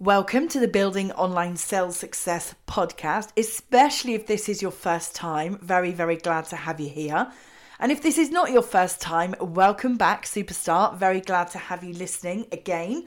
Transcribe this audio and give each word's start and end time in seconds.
Welcome 0.00 0.48
to 0.48 0.60
the 0.60 0.68
Building 0.68 1.10
Online 1.12 1.56
Sales 1.56 1.96
Success 1.96 2.54
podcast, 2.68 3.30
especially 3.34 4.12
if 4.12 4.26
this 4.26 4.46
is 4.46 4.60
your 4.60 4.70
first 4.70 5.14
time. 5.14 5.58
Very, 5.62 5.90
very 5.90 6.16
glad 6.16 6.44
to 6.50 6.56
have 6.56 6.78
you 6.78 6.90
here. 6.90 7.32
And 7.80 7.90
if 7.90 8.02
this 8.02 8.18
is 8.18 8.30
not 8.30 8.50
your 8.50 8.60
first 8.60 9.00
time, 9.00 9.34
welcome 9.40 9.96
back, 9.96 10.26
superstar. 10.26 10.94
Very 10.98 11.22
glad 11.22 11.48
to 11.52 11.58
have 11.58 11.82
you 11.82 11.94
listening 11.94 12.44
again. 12.52 13.06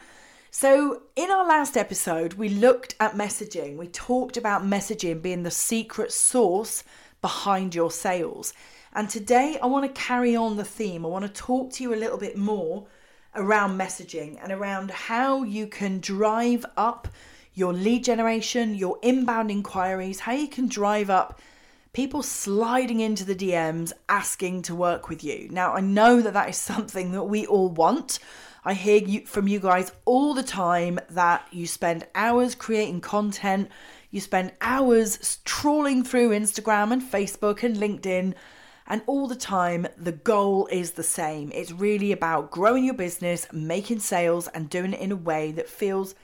So, 0.50 1.04
in 1.16 1.30
our 1.30 1.48
last 1.48 1.78
episode, 1.78 2.34
we 2.34 2.50
looked 2.50 2.96
at 3.00 3.14
messaging. 3.14 3.78
We 3.78 3.88
talked 3.90 4.36
about 4.36 4.64
messaging 4.64 5.22
being 5.22 5.44
the 5.44 5.52
secret 5.52 6.12
sauce 6.12 6.84
behind 7.22 7.76
your 7.76 7.92
sales. 7.92 8.52
And 8.94 9.08
today, 9.08 9.60
I 9.62 9.68
want 9.68 9.86
to 9.86 10.02
carry 10.02 10.36
on 10.36 10.58
the 10.58 10.66
theme. 10.66 11.06
I 11.06 11.10
want 11.10 11.24
to 11.24 11.32
talk 11.32 11.72
to 11.74 11.84
you 11.84 11.94
a 11.94 12.02
little 12.02 12.18
bit 12.18 12.36
more 12.36 12.88
around 13.36 13.80
messaging 13.80 14.38
and 14.42 14.52
around 14.52 14.92
how 14.92 15.44
you 15.44 15.68
can 15.68 16.00
drive 16.00 16.66
up 16.76 17.08
your 17.54 17.74
lead 17.74 18.04
generation, 18.04 18.76
your 18.76 18.98
inbound 19.02 19.52
inquiries, 19.52 20.22
how 20.22 20.32
you 20.32 20.48
can 20.48 20.68
drive 20.68 21.10
up 21.10 21.40
people 21.94 22.22
sliding 22.22 23.00
into 23.00 23.26
the 23.26 23.36
DMs 23.36 23.92
asking 24.08 24.62
to 24.64 24.76
work 24.76 25.10
with 25.10 25.24
you. 25.24 25.48
Now, 25.52 25.74
I 25.74 25.82
know 25.82 26.22
that 26.22 26.34
that 26.34 26.50
is 26.50 26.58
something 26.72 27.12
that 27.12 27.24
we 27.24 27.46
all 27.46 27.70
want. 27.70 28.20
I 28.64 28.74
hear 28.74 28.98
you, 28.98 29.26
from 29.26 29.48
you 29.48 29.60
guys 29.60 29.92
all 30.06 30.34
the 30.34 30.44
time 30.44 31.00
that 31.10 31.48
you 31.52 31.66
spend 31.66 32.06
hours 32.14 32.56
creating 32.56 33.02
content, 33.02 33.70
you 34.12 34.20
spend 34.20 34.52
hours 34.62 35.40
trawling 35.46 36.04
through 36.04 36.32
Instagram 36.32 36.92
and 36.92 37.02
Facebook 37.02 37.64
and 37.64 37.78
LinkedIn 37.78 38.34
and 38.90 39.04
all 39.06 39.28
the 39.28 39.36
time, 39.36 39.88
the 39.96 40.12
goal 40.12 40.68
is 40.72 40.92
the 40.92 41.04
same. 41.04 41.52
It's 41.54 41.72
really 41.72 42.12
about 42.12 42.50
growing 42.50 42.84
your 42.84 42.96
business, 42.96 43.46
making 43.54 44.00
sales, 44.00 44.48
and 44.48 44.68
doing 44.68 44.94
it 44.94 45.00
in 45.00 45.12
a 45.12 45.16
way 45.16 45.52
that 45.52 45.70
feels 45.70 46.16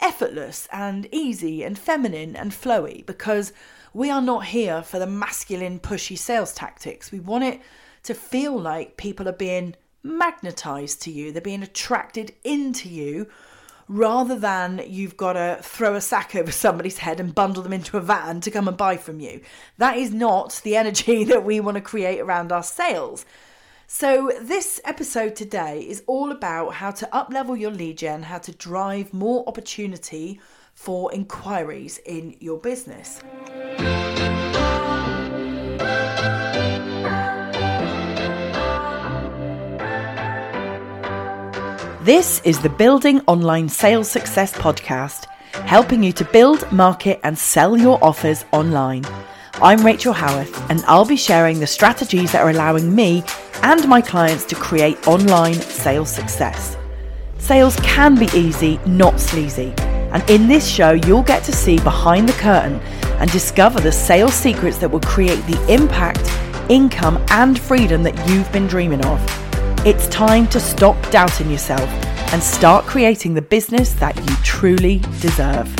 effortless 0.00 0.68
and 0.70 1.08
easy 1.10 1.62
and 1.62 1.78
feminine 1.78 2.36
and 2.36 2.52
flowy 2.52 3.04
because 3.06 3.54
we 3.94 4.10
are 4.10 4.22
not 4.22 4.46
here 4.46 4.82
for 4.82 4.98
the 4.98 5.06
masculine, 5.06 5.80
pushy 5.80 6.16
sales 6.16 6.52
tactics. 6.52 7.10
We 7.10 7.20
want 7.20 7.44
it 7.44 7.60
to 8.04 8.14
feel 8.14 8.58
like 8.58 8.98
people 8.98 9.26
are 9.26 9.32
being 9.32 9.74
magnetized 10.02 11.02
to 11.02 11.10
you, 11.10 11.32
they're 11.32 11.42
being 11.42 11.62
attracted 11.62 12.34
into 12.44 12.88
you 12.88 13.28
rather 13.90 14.38
than 14.38 14.80
you've 14.86 15.16
got 15.16 15.32
to 15.32 15.58
throw 15.62 15.96
a 15.96 16.00
sack 16.00 16.36
over 16.36 16.52
somebody's 16.52 16.98
head 16.98 17.18
and 17.18 17.34
bundle 17.34 17.60
them 17.60 17.72
into 17.72 17.96
a 17.96 18.00
van 18.00 18.40
to 18.40 18.48
come 18.48 18.68
and 18.68 18.76
buy 18.76 18.96
from 18.96 19.18
you. 19.18 19.40
That 19.78 19.96
is 19.96 20.14
not 20.14 20.60
the 20.62 20.76
energy 20.82 21.24
that 21.24 21.44
we 21.44 21.58
want 21.58 21.74
to 21.74 21.80
create 21.80 22.20
around 22.20 22.52
our 22.52 22.62
sales. 22.62 23.26
So, 23.88 24.30
this 24.40 24.80
episode 24.84 25.34
today 25.34 25.80
is 25.80 26.04
all 26.06 26.30
about 26.30 26.74
how 26.74 26.92
to 26.92 27.08
uplevel 27.12 27.58
your 27.58 27.72
lead 27.72 27.98
gen, 27.98 28.22
how 28.22 28.38
to 28.38 28.52
drive 28.52 29.12
more 29.12 29.42
opportunity 29.48 30.40
for 30.72 31.12
inquiries 31.12 31.98
in 32.06 32.36
your 32.38 32.58
business. 32.58 33.20
This 42.02 42.40
is 42.44 42.58
the 42.58 42.70
Building 42.70 43.20
Online 43.26 43.68
Sales 43.68 44.10
Success 44.10 44.54
podcast, 44.54 45.26
helping 45.52 46.02
you 46.02 46.12
to 46.14 46.24
build, 46.24 46.72
market, 46.72 47.20
and 47.24 47.38
sell 47.38 47.76
your 47.76 48.02
offers 48.02 48.42
online. 48.52 49.04
I'm 49.60 49.84
Rachel 49.84 50.14
Howarth, 50.14 50.70
and 50.70 50.82
I'll 50.86 51.04
be 51.04 51.18
sharing 51.18 51.60
the 51.60 51.66
strategies 51.66 52.32
that 52.32 52.40
are 52.40 52.48
allowing 52.48 52.94
me 52.94 53.22
and 53.62 53.86
my 53.86 54.00
clients 54.00 54.44
to 54.44 54.54
create 54.54 55.06
online 55.06 55.52
sales 55.52 56.08
success. 56.08 56.74
Sales 57.36 57.76
can 57.82 58.14
be 58.14 58.30
easy, 58.34 58.80
not 58.86 59.20
sleazy. 59.20 59.74
And 59.76 60.28
in 60.30 60.48
this 60.48 60.66
show, 60.66 60.92
you'll 60.92 61.22
get 61.22 61.44
to 61.44 61.52
see 61.52 61.78
behind 61.80 62.30
the 62.30 62.40
curtain 62.40 62.80
and 63.20 63.30
discover 63.30 63.78
the 63.78 63.92
sales 63.92 64.32
secrets 64.32 64.78
that 64.78 64.90
will 64.90 65.00
create 65.00 65.44
the 65.46 65.62
impact, 65.70 66.26
income, 66.70 67.22
and 67.28 67.60
freedom 67.60 68.02
that 68.04 68.16
you've 68.26 68.50
been 68.52 68.66
dreaming 68.66 69.04
of. 69.04 69.49
It's 69.82 70.06
time 70.08 70.46
to 70.48 70.60
stop 70.60 71.10
doubting 71.10 71.50
yourself 71.50 71.88
and 72.34 72.42
start 72.42 72.84
creating 72.84 73.32
the 73.32 73.40
business 73.40 73.94
that 73.94 74.14
you 74.14 74.36
truly 74.44 74.98
deserve. 75.20 75.74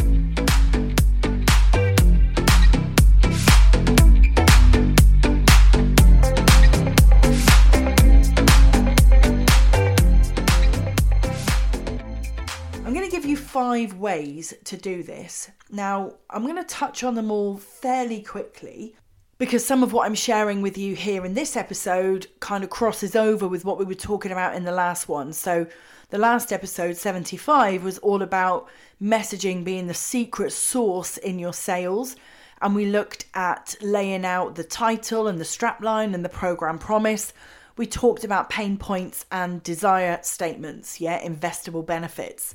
I'm 12.87 12.95
going 12.95 13.05
to 13.05 13.11
give 13.11 13.27
you 13.27 13.37
five 13.37 13.97
ways 13.97 14.55
to 14.65 14.79
do 14.79 15.03
this. 15.03 15.51
Now, 15.71 16.15
I'm 16.31 16.45
going 16.45 16.57
to 16.57 16.65
touch 16.65 17.05
on 17.05 17.17
them 17.17 17.31
all 17.31 17.59
fairly 17.59 18.23
quickly 18.23 18.97
because 19.41 19.65
some 19.65 19.83
of 19.83 19.95
what 19.95 20.05
I'm 20.05 20.15
sharing 20.15 20.61
with 20.61 20.77
you 20.77 20.95
here 20.95 21.25
in 21.25 21.33
this 21.33 21.57
episode 21.57 22.27
kind 22.41 22.63
of 22.63 22.69
crosses 22.69 23.17
over 23.17 23.49
with 23.49 23.65
what 23.65 23.79
we 23.79 23.87
were 23.87 23.95
talking 23.95 24.33
about 24.33 24.55
in 24.55 24.65
the 24.65 24.71
last 24.71 25.09
one. 25.09 25.33
So, 25.33 25.67
the 26.11 26.19
last 26.19 26.53
episode, 26.53 26.99
75, 26.99 27.83
was 27.83 27.97
all 28.01 28.21
about 28.21 28.69
messaging 29.03 29.65
being 29.65 29.87
the 29.87 29.95
secret 29.95 30.53
sauce 30.53 31.17
in 31.17 31.39
your 31.39 31.55
sales. 31.55 32.17
And 32.61 32.75
we 32.75 32.85
looked 32.85 33.25
at 33.33 33.77
laying 33.81 34.27
out 34.27 34.57
the 34.57 34.65
title 34.65 35.27
and 35.27 35.41
the 35.41 35.45
strapline 35.45 36.13
and 36.13 36.23
the 36.23 36.29
program 36.29 36.79
promise. 36.79 37.33
We 37.79 37.87
talked 37.87 38.25
about 38.25 38.51
pain 38.51 38.77
points 38.77 39.25
and 39.33 39.63
desire 39.63 40.19
statements, 40.21 41.01
yeah, 41.01 41.19
investable 41.27 41.87
benefits. 41.87 42.55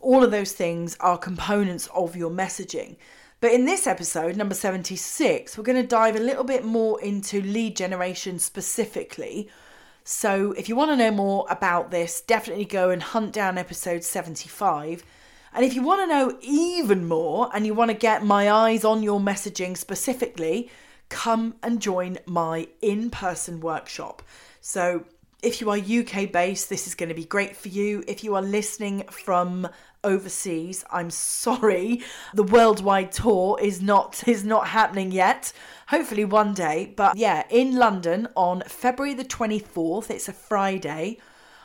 All 0.00 0.22
of 0.22 0.32
those 0.32 0.52
things 0.52 0.98
are 1.00 1.16
components 1.16 1.88
of 1.94 2.14
your 2.14 2.30
messaging. 2.30 2.96
But 3.40 3.52
in 3.52 3.66
this 3.66 3.86
episode, 3.86 4.36
number 4.36 4.54
76, 4.54 5.58
we're 5.58 5.64
going 5.64 5.80
to 5.80 5.86
dive 5.86 6.16
a 6.16 6.20
little 6.20 6.44
bit 6.44 6.64
more 6.64 7.00
into 7.02 7.42
lead 7.42 7.76
generation 7.76 8.38
specifically. 8.38 9.50
So 10.04 10.52
if 10.52 10.68
you 10.68 10.76
want 10.76 10.92
to 10.92 10.96
know 10.96 11.10
more 11.10 11.46
about 11.50 11.90
this, 11.90 12.22
definitely 12.22 12.64
go 12.64 12.88
and 12.88 13.02
hunt 13.02 13.32
down 13.32 13.58
episode 13.58 14.04
75. 14.04 15.04
And 15.52 15.64
if 15.64 15.74
you 15.74 15.82
want 15.82 16.00
to 16.00 16.06
know 16.06 16.38
even 16.40 17.06
more 17.06 17.50
and 17.52 17.66
you 17.66 17.74
want 17.74 17.90
to 17.90 17.96
get 17.96 18.24
my 18.24 18.50
eyes 18.50 18.84
on 18.84 19.02
your 19.02 19.20
messaging 19.20 19.76
specifically, 19.76 20.70
come 21.08 21.56
and 21.62 21.80
join 21.80 22.18
my 22.24 22.68
in 22.80 23.10
person 23.10 23.60
workshop. 23.60 24.22
So 24.60 25.04
if 25.42 25.60
you 25.60 25.70
are 25.70 25.76
UK 25.76 26.32
based, 26.32 26.70
this 26.70 26.86
is 26.86 26.94
going 26.94 27.10
to 27.10 27.14
be 27.14 27.24
great 27.24 27.54
for 27.54 27.68
you. 27.68 28.02
If 28.08 28.24
you 28.24 28.34
are 28.34 28.42
listening 28.42 29.04
from 29.10 29.68
overseas. 30.06 30.84
I'm 30.90 31.10
sorry. 31.10 32.02
The 32.32 32.42
worldwide 32.42 33.12
tour 33.12 33.58
is 33.60 33.82
not 33.82 34.26
is 34.26 34.44
not 34.44 34.68
happening 34.68 35.12
yet. 35.12 35.52
Hopefully 35.88 36.24
one 36.24 36.54
day, 36.54 36.94
but 36.96 37.16
yeah, 37.16 37.44
in 37.50 37.76
London 37.76 38.28
on 38.34 38.62
February 38.66 39.14
the 39.14 39.24
24th, 39.24 40.10
it's 40.10 40.28
a 40.28 40.32
Friday. 40.32 41.18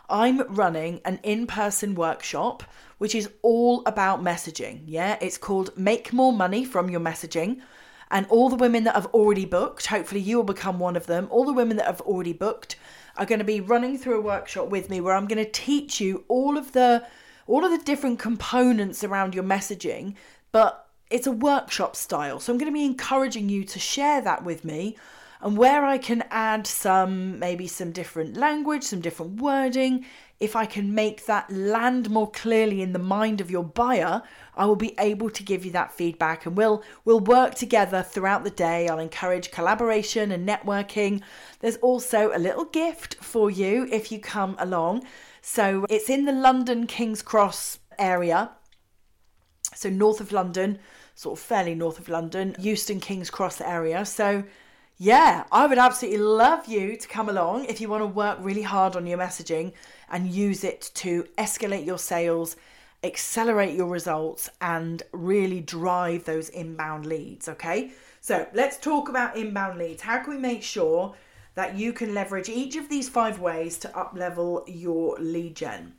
I'm 0.10 0.42
running 0.54 1.00
an 1.06 1.20
in-person 1.24 1.96
workshop 1.96 2.64
which 3.02 3.16
is 3.16 3.32
all 3.42 3.82
about 3.88 4.22
messaging. 4.22 4.84
Yeah, 4.86 5.18
it's 5.20 5.40
called 5.40 5.76
Make 5.76 6.14
More 6.14 6.32
Money 6.32 6.64
from 6.64 6.88
Your 6.88 7.00
Messaging. 7.00 7.60
And 8.12 8.28
all 8.30 8.48
the 8.48 8.56
women 8.56 8.84
that 8.84 8.94
have 8.94 9.08
already 9.08 9.46
booked, 9.46 9.88
hopefully 9.88 10.22
you 10.22 10.38
will 10.38 10.44
become 10.44 10.78
one 10.78 10.96
of 10.96 11.08
them. 11.08 11.28
All 11.32 11.44
the 11.44 11.52
women 11.52 11.78
that 11.78 11.88
have 11.88 12.02
already 12.02 12.34
booked 12.34 12.76
are 13.18 13.26
going 13.26 13.40
to 13.40 13.46
be 13.46 13.60
running 13.60 13.98
through 13.98 14.20
a 14.20 14.22
workshop 14.22 14.70
with 14.70 14.92
me 14.92 15.02
where 15.02 15.16
I'm 15.16 15.26
going 15.26 15.44
to 15.44 15.52
teach 15.52 16.00
you 16.00 16.26
all 16.28 16.60
of 16.60 16.74
the 16.74 17.04
all 17.48 17.66
of 17.66 17.72
the 17.72 17.84
different 17.84 18.20
components 18.20 19.04
around 19.04 19.36
your 19.36 19.44
messaging, 19.44 20.16
but 20.52 20.88
it's 21.10 21.28
a 21.28 21.32
workshop 21.32 21.96
style. 21.96 22.40
So 22.40 22.52
I'm 22.52 22.58
going 22.58 22.72
to 22.72 22.78
be 22.78 22.86
encouraging 22.86 23.50
you 23.50 23.64
to 23.66 23.80
share 23.80 24.22
that 24.22 24.44
with 24.44 24.64
me 24.64 24.96
and 25.42 25.58
where 25.58 25.84
I 25.84 25.98
can 25.98 26.24
add 26.30 26.68
some, 26.68 27.40
maybe 27.40 27.68
some 27.68 27.92
different 27.92 28.38
language, 28.38 28.84
some 28.84 29.02
different 29.02 29.42
wording. 29.42 30.06
If 30.40 30.56
I 30.56 30.66
can 30.66 30.96
make 30.96 31.26
that 31.26 31.52
land 31.52 32.10
more 32.10 32.30
clearly 32.30 32.82
in 32.82 32.94
the 32.94 33.00
mind 33.00 33.42
of 33.42 33.52
your 33.52 33.64
buyer, 33.64 34.24
I 34.56 34.66
will 34.66 34.76
be 34.76 34.96
able 35.00 35.30
to 35.30 35.44
give 35.44 35.66
you 35.66 35.72
that 35.72 35.92
feedback 35.92 36.46
and 36.46 36.56
we'll 36.56 36.84
we'll 37.06 37.20
work 37.20 37.56
together 37.56 38.04
throughout 38.04 38.44
the 38.44 38.50
day. 38.50 38.88
I'll 38.88 39.00
encourage 39.00 39.52
collaboration 39.52 40.32
and 40.32 40.48
networking. 40.48 41.22
There's 41.60 41.78
also 41.78 42.32
a 42.34 42.40
little 42.40 42.66
gift 42.66 43.16
for 43.16 43.52
you 43.52 43.88
if 43.92 44.12
you 44.12 44.20
come 44.20 44.56
along. 44.60 45.04
So 45.42 45.86
it's 45.90 46.10
in 46.10 46.26
the 46.26 46.32
London 46.32 46.88
King's 46.88 47.22
Cross 47.22 47.80
area. 47.98 48.52
So 49.74 49.90
north 49.90 50.22
of 50.22 50.32
London, 50.32 50.80
sort 51.16 51.40
of 51.40 51.44
fairly 51.44 51.76
north 51.76 52.00
of 52.00 52.10
London, 52.10 52.56
Euston 52.60 53.00
King's 53.00 53.30
Cross 53.30 53.60
area. 53.62 54.06
So 54.06 54.44
yeah, 54.98 55.46
I 55.52 55.66
would 55.66 55.80
absolutely 55.80 56.20
love 56.20 56.68
you 56.68 56.96
to 56.96 57.08
come 57.08 57.28
along 57.28 57.66
if 57.66 57.82
you 57.82 57.90
want 57.90 58.02
to 58.02 58.06
work 58.06 58.38
really 58.40 58.62
hard 58.62 58.96
on 58.96 59.08
your 59.08 59.18
messaging 59.18 59.74
and 60.10 60.30
use 60.30 60.64
it 60.64 60.92
to 60.94 61.24
escalate 61.40 61.88
your 61.88 61.98
sales, 61.98 62.56
accelerate 63.04 63.76
your 63.76 63.88
results, 63.88 64.48
and 64.62 65.02
really 65.12 65.60
drive 65.60 66.26
those 66.26 66.50
inbound 66.50 67.08
leads. 67.08 67.50
Okay, 67.50 67.94
so 68.20 68.48
let's 68.54 68.78
talk 68.78 69.10
about 69.10 69.36
inbound 69.36 69.80
leads. 69.80 70.04
How 70.04 70.20
can 70.20 70.36
we 70.36 70.40
make 70.40 70.62
sure 70.62 71.16
that 71.56 71.78
you 71.78 71.94
can 71.94 72.14
leverage 72.14 72.50
each 72.50 72.76
of 72.76 72.90
these 72.90 73.10
five 73.10 73.40
ways 73.40 73.78
to 73.80 73.98
up 73.98 74.14
level 74.16 74.64
your 74.68 75.18
lead 75.20 75.56
gen. 75.56 75.94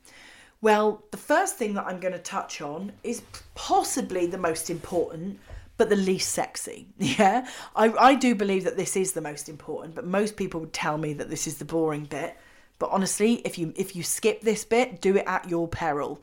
Well, 0.61 1.03
the 1.11 1.17
first 1.17 1.57
thing 1.57 1.73
that 1.73 1.85
I'm 1.85 1.99
going 1.99 2.13
to 2.13 2.19
touch 2.19 2.61
on 2.61 2.93
is 3.03 3.21
possibly 3.53 4.25
the 4.25 4.37
most 4.37 4.69
important, 4.69 5.39
but 5.77 5.89
the 5.89 5.95
least 5.95 6.31
sexy. 6.31 6.87
Yeah, 6.97 7.47
I, 7.75 7.91
I 7.91 8.15
do 8.15 8.33
believe 8.33 8.63
that 8.63 8.77
this 8.77 8.95
is 8.95 9.11
the 9.11 9.21
most 9.21 9.49
important, 9.49 9.93
but 9.93 10.05
most 10.05 10.37
people 10.37 10.61
would 10.61 10.73
tell 10.73 10.97
me 10.97 11.13
that 11.13 11.29
this 11.29 11.47
is 11.47 11.57
the 11.57 11.65
boring 11.65 12.05
bit. 12.05 12.37
But 12.79 12.91
honestly, 12.91 13.35
if 13.45 13.57
you 13.57 13.73
if 13.75 13.95
you 13.95 14.03
skip 14.03 14.41
this 14.41 14.65
bit, 14.65 15.01
do 15.01 15.17
it 15.17 15.25
at 15.27 15.49
your 15.49 15.67
peril. 15.67 16.21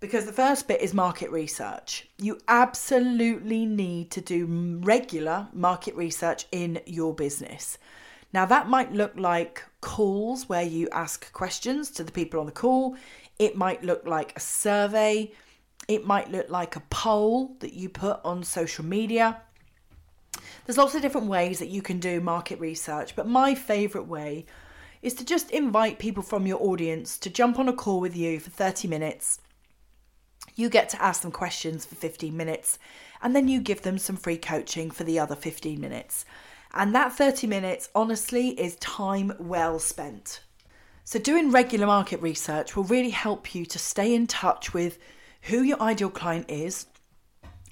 Because 0.00 0.26
the 0.26 0.32
first 0.32 0.68
bit 0.68 0.80
is 0.80 0.92
market 0.92 1.30
research. 1.30 2.06
You 2.18 2.38
absolutely 2.46 3.64
need 3.64 4.10
to 4.12 4.20
do 4.20 4.46
regular 4.82 5.48
market 5.52 5.94
research 5.94 6.46
in 6.52 6.80
your 6.86 7.14
business. 7.14 7.78
Now, 8.34 8.44
that 8.46 8.68
might 8.68 8.92
look 8.92 9.12
like 9.16 9.62
calls 9.80 10.48
where 10.48 10.64
you 10.64 10.88
ask 10.90 11.32
questions 11.32 11.88
to 11.92 12.02
the 12.02 12.10
people 12.10 12.40
on 12.40 12.46
the 12.46 12.52
call. 12.52 12.96
It 13.38 13.56
might 13.56 13.84
look 13.84 14.04
like 14.08 14.36
a 14.36 14.40
survey. 14.40 15.30
It 15.86 16.04
might 16.04 16.32
look 16.32 16.50
like 16.50 16.74
a 16.74 16.82
poll 16.90 17.54
that 17.60 17.74
you 17.74 17.88
put 17.88 18.18
on 18.24 18.42
social 18.42 18.84
media. 18.84 19.40
There's 20.66 20.78
lots 20.78 20.96
of 20.96 21.02
different 21.02 21.28
ways 21.28 21.60
that 21.60 21.68
you 21.68 21.80
can 21.80 22.00
do 22.00 22.20
market 22.20 22.58
research, 22.58 23.14
but 23.14 23.28
my 23.28 23.54
favourite 23.54 24.08
way 24.08 24.46
is 25.00 25.14
to 25.14 25.24
just 25.24 25.52
invite 25.52 26.00
people 26.00 26.24
from 26.24 26.44
your 26.44 26.60
audience 26.60 27.18
to 27.18 27.30
jump 27.30 27.60
on 27.60 27.68
a 27.68 27.72
call 27.72 28.00
with 28.00 28.16
you 28.16 28.40
for 28.40 28.50
30 28.50 28.88
minutes. 28.88 29.38
You 30.56 30.68
get 30.68 30.88
to 30.88 31.00
ask 31.00 31.22
them 31.22 31.30
questions 31.30 31.86
for 31.86 31.94
15 31.94 32.36
minutes, 32.36 32.80
and 33.22 33.36
then 33.36 33.46
you 33.46 33.60
give 33.60 33.82
them 33.82 33.96
some 33.96 34.16
free 34.16 34.38
coaching 34.38 34.90
for 34.90 35.04
the 35.04 35.20
other 35.20 35.36
15 35.36 35.80
minutes. 35.80 36.24
And 36.76 36.92
that 36.94 37.12
30 37.12 37.46
minutes, 37.46 37.88
honestly, 37.94 38.48
is 38.60 38.74
time 38.76 39.32
well 39.38 39.78
spent. 39.78 40.42
So, 41.04 41.20
doing 41.20 41.52
regular 41.52 41.86
market 41.86 42.20
research 42.20 42.74
will 42.74 42.84
really 42.84 43.10
help 43.10 43.54
you 43.54 43.64
to 43.66 43.78
stay 43.78 44.12
in 44.12 44.26
touch 44.26 44.74
with 44.74 44.98
who 45.42 45.62
your 45.62 45.80
ideal 45.80 46.10
client 46.10 46.46
is, 46.50 46.86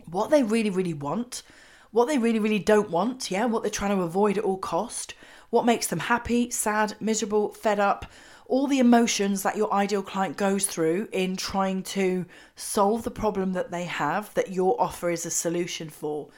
what 0.09 0.31
they 0.31 0.45
really, 0.45 0.71
really 0.71 0.95
want, 0.95 1.43
what 1.91 2.07
they 2.07 2.19
really, 2.19 2.39
really 2.39 2.59
don't 2.61 2.91
want, 2.91 3.31
yeah, 3.31 3.47
what 3.47 3.63
they're 3.63 3.71
trying 3.71 3.97
to 3.97 4.03
avoid 4.03 4.39
at 4.39 4.45
all 4.45 4.59
cost, 4.59 5.15
what 5.51 5.67
makes 5.67 5.89
them 5.89 5.99
happy, 5.99 6.51
sad, 6.51 6.95
miserable, 7.01 7.53
fed 7.55 7.81
up, 7.81 8.07
all 8.47 8.67
the 8.67 8.79
emotions 8.79 9.43
that 9.43 9.57
your 9.57 9.73
ideal 9.73 10.03
client 10.03 10.37
goes 10.37 10.67
through 10.67 11.09
in 11.11 11.37
trying 11.37 11.83
to 11.83 12.25
solve 12.55 13.03
the 13.03 13.11
problem 13.11 13.55
that 13.55 13.71
they 13.71 13.85
have 13.85 14.33
that 14.35 14.53
your 14.53 14.79
offer 14.81 15.11
is 15.11 15.27
a 15.27 15.31
solution 15.31 15.89
for. 15.89 16.29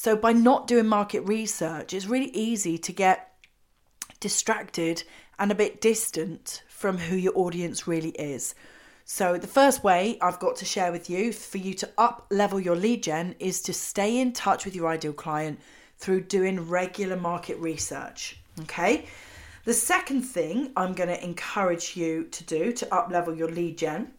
So, 0.00 0.14
by 0.14 0.32
not 0.32 0.68
doing 0.68 0.86
market 0.86 1.22
research, 1.22 1.92
it's 1.92 2.06
really 2.06 2.30
easy 2.30 2.78
to 2.78 2.92
get 2.92 3.32
distracted 4.20 5.02
and 5.40 5.50
a 5.50 5.56
bit 5.56 5.80
distant 5.80 6.62
from 6.68 6.98
who 6.98 7.16
your 7.16 7.32
audience 7.34 7.88
really 7.88 8.10
is. 8.10 8.54
So, 9.04 9.36
the 9.36 9.48
first 9.48 9.82
way 9.82 10.16
I've 10.22 10.38
got 10.38 10.54
to 10.58 10.64
share 10.64 10.92
with 10.92 11.10
you 11.10 11.32
for 11.32 11.58
you 11.58 11.74
to 11.74 11.90
up 11.98 12.26
level 12.30 12.60
your 12.60 12.76
lead 12.76 13.02
gen 13.02 13.34
is 13.40 13.60
to 13.62 13.72
stay 13.72 14.20
in 14.20 14.32
touch 14.32 14.64
with 14.64 14.76
your 14.76 14.86
ideal 14.86 15.12
client 15.12 15.58
through 15.96 16.20
doing 16.20 16.68
regular 16.68 17.16
market 17.16 17.58
research. 17.58 18.38
Okay. 18.60 19.06
The 19.64 19.74
second 19.74 20.22
thing 20.22 20.70
I'm 20.76 20.94
going 20.94 21.08
to 21.08 21.24
encourage 21.24 21.96
you 21.96 22.28
to 22.30 22.44
do 22.44 22.70
to 22.70 22.94
up 22.94 23.10
level 23.10 23.34
your 23.34 23.50
lead 23.50 23.78
gen 23.78 24.12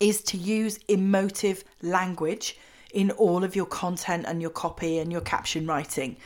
is 0.00 0.22
to 0.22 0.38
use 0.38 0.78
emotive 0.88 1.64
language 1.82 2.56
in 2.94 3.10
all 3.12 3.44
of 3.44 3.54
your 3.54 3.66
content 3.66 4.24
and 4.26 4.40
your 4.40 4.50
copy 4.50 4.98
and 4.98 5.12
your 5.12 5.20
caption 5.20 5.66
writing. 5.66 6.16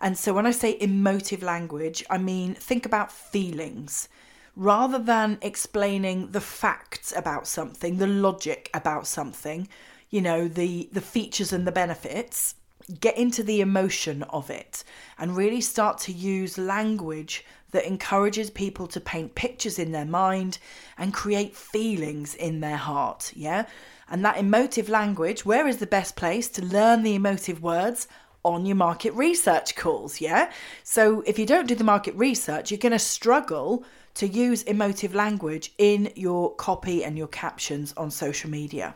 And 0.00 0.16
so 0.16 0.32
when 0.32 0.46
I 0.46 0.52
say 0.52 0.76
emotive 0.80 1.42
language, 1.42 2.04
I 2.08 2.18
mean 2.18 2.54
think 2.54 2.86
about 2.86 3.12
feelings. 3.12 4.08
Rather 4.56 4.98
than 4.98 5.38
explaining 5.40 6.32
the 6.32 6.40
facts 6.40 7.12
about 7.16 7.46
something, 7.46 7.98
the 7.98 8.06
logic 8.06 8.70
about 8.74 9.06
something, 9.06 9.68
you 10.10 10.20
know, 10.20 10.48
the 10.48 10.88
the 10.92 11.00
features 11.00 11.52
and 11.52 11.66
the 11.66 11.72
benefits, 11.72 12.56
get 13.00 13.16
into 13.18 13.42
the 13.42 13.60
emotion 13.60 14.22
of 14.24 14.50
it 14.50 14.84
and 15.18 15.36
really 15.36 15.60
start 15.60 15.98
to 15.98 16.12
use 16.12 16.58
language 16.58 17.44
that 17.70 17.86
encourages 17.86 18.50
people 18.50 18.86
to 18.86 19.00
paint 19.00 19.34
pictures 19.34 19.78
in 19.78 19.92
their 19.92 20.06
mind 20.06 20.58
and 20.96 21.12
create 21.12 21.54
feelings 21.54 22.34
in 22.34 22.60
their 22.60 22.76
heart. 22.76 23.32
Yeah. 23.36 23.66
And 24.10 24.24
that 24.24 24.38
emotive 24.38 24.88
language, 24.88 25.44
where 25.44 25.66
is 25.66 25.76
the 25.76 25.86
best 25.86 26.16
place 26.16 26.48
to 26.50 26.64
learn 26.64 27.02
the 27.02 27.14
emotive 27.14 27.62
words? 27.62 28.08
On 28.44 28.64
your 28.64 28.76
market 28.76 29.12
research 29.12 29.74
calls, 29.74 30.20
yeah? 30.20 30.50
So 30.82 31.22
if 31.26 31.38
you 31.38 31.44
don't 31.44 31.66
do 31.66 31.74
the 31.74 31.84
market 31.84 32.14
research, 32.14 32.70
you're 32.70 32.78
going 32.78 32.92
to 32.92 32.98
struggle 32.98 33.84
to 34.14 34.26
use 34.26 34.62
emotive 34.62 35.14
language 35.14 35.72
in 35.76 36.10
your 36.14 36.54
copy 36.54 37.04
and 37.04 37.18
your 37.18 37.26
captions 37.26 37.92
on 37.96 38.10
social 38.10 38.48
media. 38.48 38.94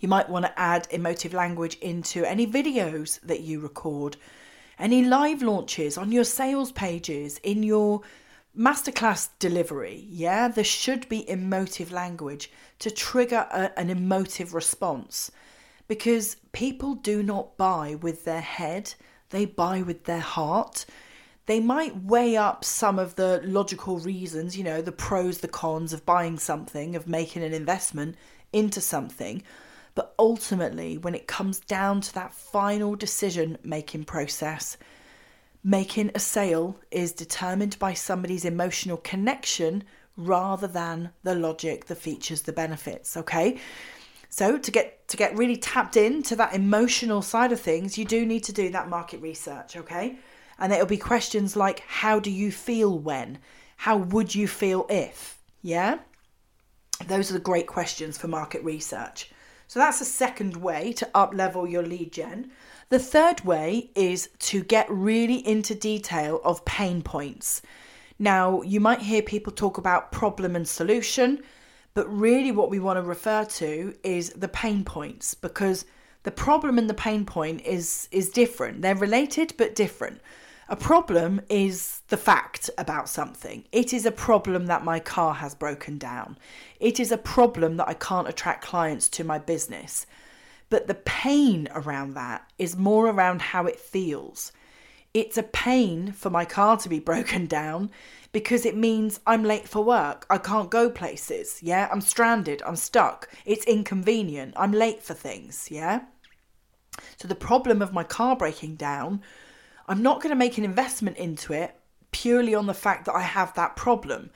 You 0.00 0.08
might 0.08 0.28
want 0.28 0.44
to 0.44 0.58
add 0.58 0.86
emotive 0.90 1.34
language 1.34 1.76
into 1.76 2.24
any 2.24 2.46
videos 2.46 3.20
that 3.22 3.40
you 3.40 3.60
record, 3.60 4.16
any 4.78 5.04
live 5.04 5.42
launches 5.42 5.98
on 5.98 6.12
your 6.12 6.24
sales 6.24 6.70
pages, 6.70 7.38
in 7.42 7.62
your 7.62 8.02
masterclass 8.56 9.28
delivery. 9.38 10.06
Yeah, 10.08 10.48
there 10.48 10.64
should 10.64 11.08
be 11.08 11.28
emotive 11.28 11.90
language 11.90 12.50
to 12.78 12.90
trigger 12.90 13.46
a, 13.50 13.76
an 13.78 13.90
emotive 13.90 14.54
response 14.54 15.30
because 15.88 16.36
people 16.52 16.94
do 16.94 17.22
not 17.22 17.56
buy 17.56 17.96
with 18.00 18.24
their 18.24 18.40
head, 18.40 18.94
they 19.30 19.46
buy 19.46 19.82
with 19.82 20.04
their 20.04 20.20
heart. 20.20 20.86
They 21.46 21.60
might 21.60 22.04
weigh 22.04 22.36
up 22.36 22.62
some 22.62 22.98
of 22.98 23.14
the 23.14 23.40
logical 23.42 23.98
reasons, 23.98 24.56
you 24.56 24.62
know, 24.62 24.82
the 24.82 24.92
pros, 24.92 25.38
the 25.38 25.48
cons 25.48 25.94
of 25.94 26.04
buying 26.04 26.38
something, 26.38 26.94
of 26.94 27.08
making 27.08 27.42
an 27.42 27.54
investment 27.54 28.16
into 28.52 28.82
something 28.82 29.42
but 29.98 30.14
ultimately, 30.16 30.96
when 30.96 31.16
it 31.16 31.26
comes 31.26 31.58
down 31.58 32.00
to 32.02 32.14
that 32.14 32.32
final 32.32 32.94
decision 32.94 33.58
making 33.64 34.04
process, 34.04 34.76
making 35.64 36.12
a 36.14 36.20
sale 36.20 36.76
is 36.92 37.10
determined 37.10 37.76
by 37.80 37.94
somebody's 37.94 38.44
emotional 38.44 38.98
connection 38.98 39.82
rather 40.16 40.68
than 40.68 41.10
the 41.24 41.34
logic, 41.34 41.86
the 41.86 41.96
features, 41.96 42.42
the 42.42 42.52
benefits, 42.52 43.16
okay? 43.16 43.58
So 44.28 44.56
to 44.56 44.70
get 44.70 45.08
to 45.08 45.16
get 45.16 45.36
really 45.36 45.56
tapped 45.56 45.96
into 45.96 46.36
that 46.36 46.54
emotional 46.54 47.20
side 47.20 47.50
of 47.50 47.58
things, 47.58 47.98
you 47.98 48.04
do 48.04 48.24
need 48.24 48.44
to 48.44 48.52
do 48.52 48.70
that 48.70 48.88
market 48.88 49.20
research, 49.20 49.76
okay? 49.76 50.14
And 50.60 50.72
it'll 50.72 50.86
be 50.86 50.96
questions 50.96 51.56
like 51.56 51.80
how 51.80 52.20
do 52.20 52.30
you 52.30 52.52
feel 52.52 52.96
when? 52.96 53.38
How 53.78 53.96
would 53.96 54.32
you 54.32 54.46
feel 54.46 54.86
if? 54.88 55.40
Yeah? 55.60 55.98
Those 57.08 57.32
are 57.32 57.34
the 57.34 57.40
great 57.40 57.66
questions 57.66 58.16
for 58.16 58.28
market 58.28 58.62
research. 58.62 59.32
So 59.68 59.78
that's 59.78 59.98
the 59.98 60.06
second 60.06 60.56
way 60.56 60.92
to 60.94 61.08
up 61.14 61.34
level 61.34 61.68
your 61.68 61.82
lead 61.82 62.12
gen. 62.12 62.50
The 62.88 62.98
third 62.98 63.44
way 63.44 63.90
is 63.94 64.30
to 64.38 64.64
get 64.64 64.90
really 64.90 65.46
into 65.46 65.74
detail 65.74 66.40
of 66.42 66.64
pain 66.64 67.02
points. 67.02 67.60
Now, 68.18 68.62
you 68.62 68.80
might 68.80 69.02
hear 69.02 69.20
people 69.22 69.52
talk 69.52 69.76
about 69.76 70.10
problem 70.10 70.56
and 70.56 70.66
solution, 70.66 71.42
but 71.92 72.08
really 72.08 72.50
what 72.50 72.70
we 72.70 72.80
want 72.80 72.96
to 72.96 73.02
refer 73.02 73.44
to 73.44 73.94
is 74.02 74.30
the 74.30 74.48
pain 74.48 74.84
points 74.84 75.34
because 75.34 75.84
the 76.22 76.30
problem 76.30 76.78
and 76.78 76.88
the 76.88 76.94
pain 76.94 77.26
point 77.26 77.60
is 77.60 78.08
is 78.10 78.30
different. 78.30 78.80
They're 78.80 78.94
related 78.94 79.52
but 79.58 79.74
different. 79.74 80.20
A 80.70 80.76
problem 80.76 81.40
is 81.48 82.02
the 82.08 82.18
fact 82.18 82.68
about 82.76 83.08
something. 83.08 83.64
It 83.72 83.94
is 83.94 84.04
a 84.04 84.12
problem 84.12 84.66
that 84.66 84.84
my 84.84 85.00
car 85.00 85.32
has 85.34 85.54
broken 85.54 85.96
down. 85.96 86.36
It 86.78 87.00
is 87.00 87.10
a 87.10 87.16
problem 87.16 87.78
that 87.78 87.88
I 87.88 87.94
can't 87.94 88.28
attract 88.28 88.64
clients 88.64 89.08
to 89.10 89.24
my 89.24 89.38
business. 89.38 90.04
But 90.68 90.86
the 90.86 90.94
pain 90.94 91.68
around 91.74 92.12
that 92.14 92.50
is 92.58 92.76
more 92.76 93.06
around 93.06 93.40
how 93.40 93.64
it 93.64 93.80
feels. 93.80 94.52
It's 95.14 95.38
a 95.38 95.42
pain 95.42 96.12
for 96.12 96.28
my 96.28 96.44
car 96.44 96.76
to 96.76 96.88
be 96.90 96.98
broken 97.12 97.46
down 97.46 97.90
because 98.32 98.66
it 98.66 98.76
means 98.76 99.20
I'm 99.26 99.44
late 99.44 99.66
for 99.66 99.82
work. 99.82 100.26
I 100.28 100.36
can't 100.36 100.70
go 100.70 100.90
places. 100.90 101.62
Yeah, 101.62 101.88
I'm 101.90 102.02
stranded. 102.02 102.62
I'm 102.66 102.76
stuck. 102.76 103.30
It's 103.46 103.64
inconvenient. 103.64 104.52
I'm 104.54 104.72
late 104.72 105.02
for 105.02 105.14
things. 105.14 105.68
Yeah. 105.70 106.02
So 107.16 107.26
the 107.26 107.34
problem 107.34 107.80
of 107.80 107.94
my 107.94 108.04
car 108.04 108.36
breaking 108.36 108.76
down 108.76 109.22
I'm 109.88 110.02
not 110.02 110.20
going 110.20 110.30
to 110.30 110.36
make 110.36 110.58
an 110.58 110.64
investment 110.64 111.16
into 111.16 111.54
it 111.54 111.74
purely 112.12 112.54
on 112.54 112.66
the 112.66 112.74
fact 112.74 113.06
that 113.06 113.14
I 113.14 113.22
have 113.22 113.54
that 113.54 113.74
problem. 113.74 114.30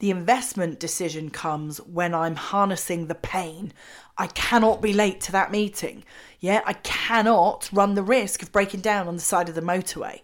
The 0.00 0.10
investment 0.10 0.80
decision 0.80 1.30
comes 1.30 1.78
when 1.78 2.12
I'm 2.12 2.34
harnessing 2.34 3.06
the 3.06 3.14
pain. 3.14 3.72
I 4.18 4.26
cannot 4.26 4.82
be 4.82 4.92
late 4.92 5.20
to 5.22 5.32
that 5.32 5.52
meeting. 5.52 6.04
Yeah, 6.40 6.60
I 6.66 6.74
cannot 6.74 7.70
run 7.72 7.94
the 7.94 8.02
risk 8.02 8.42
of 8.42 8.52
breaking 8.52 8.80
down 8.80 9.06
on 9.06 9.14
the 9.14 9.22
side 9.22 9.48
of 9.48 9.54
the 9.54 9.62
motorway 9.62 10.20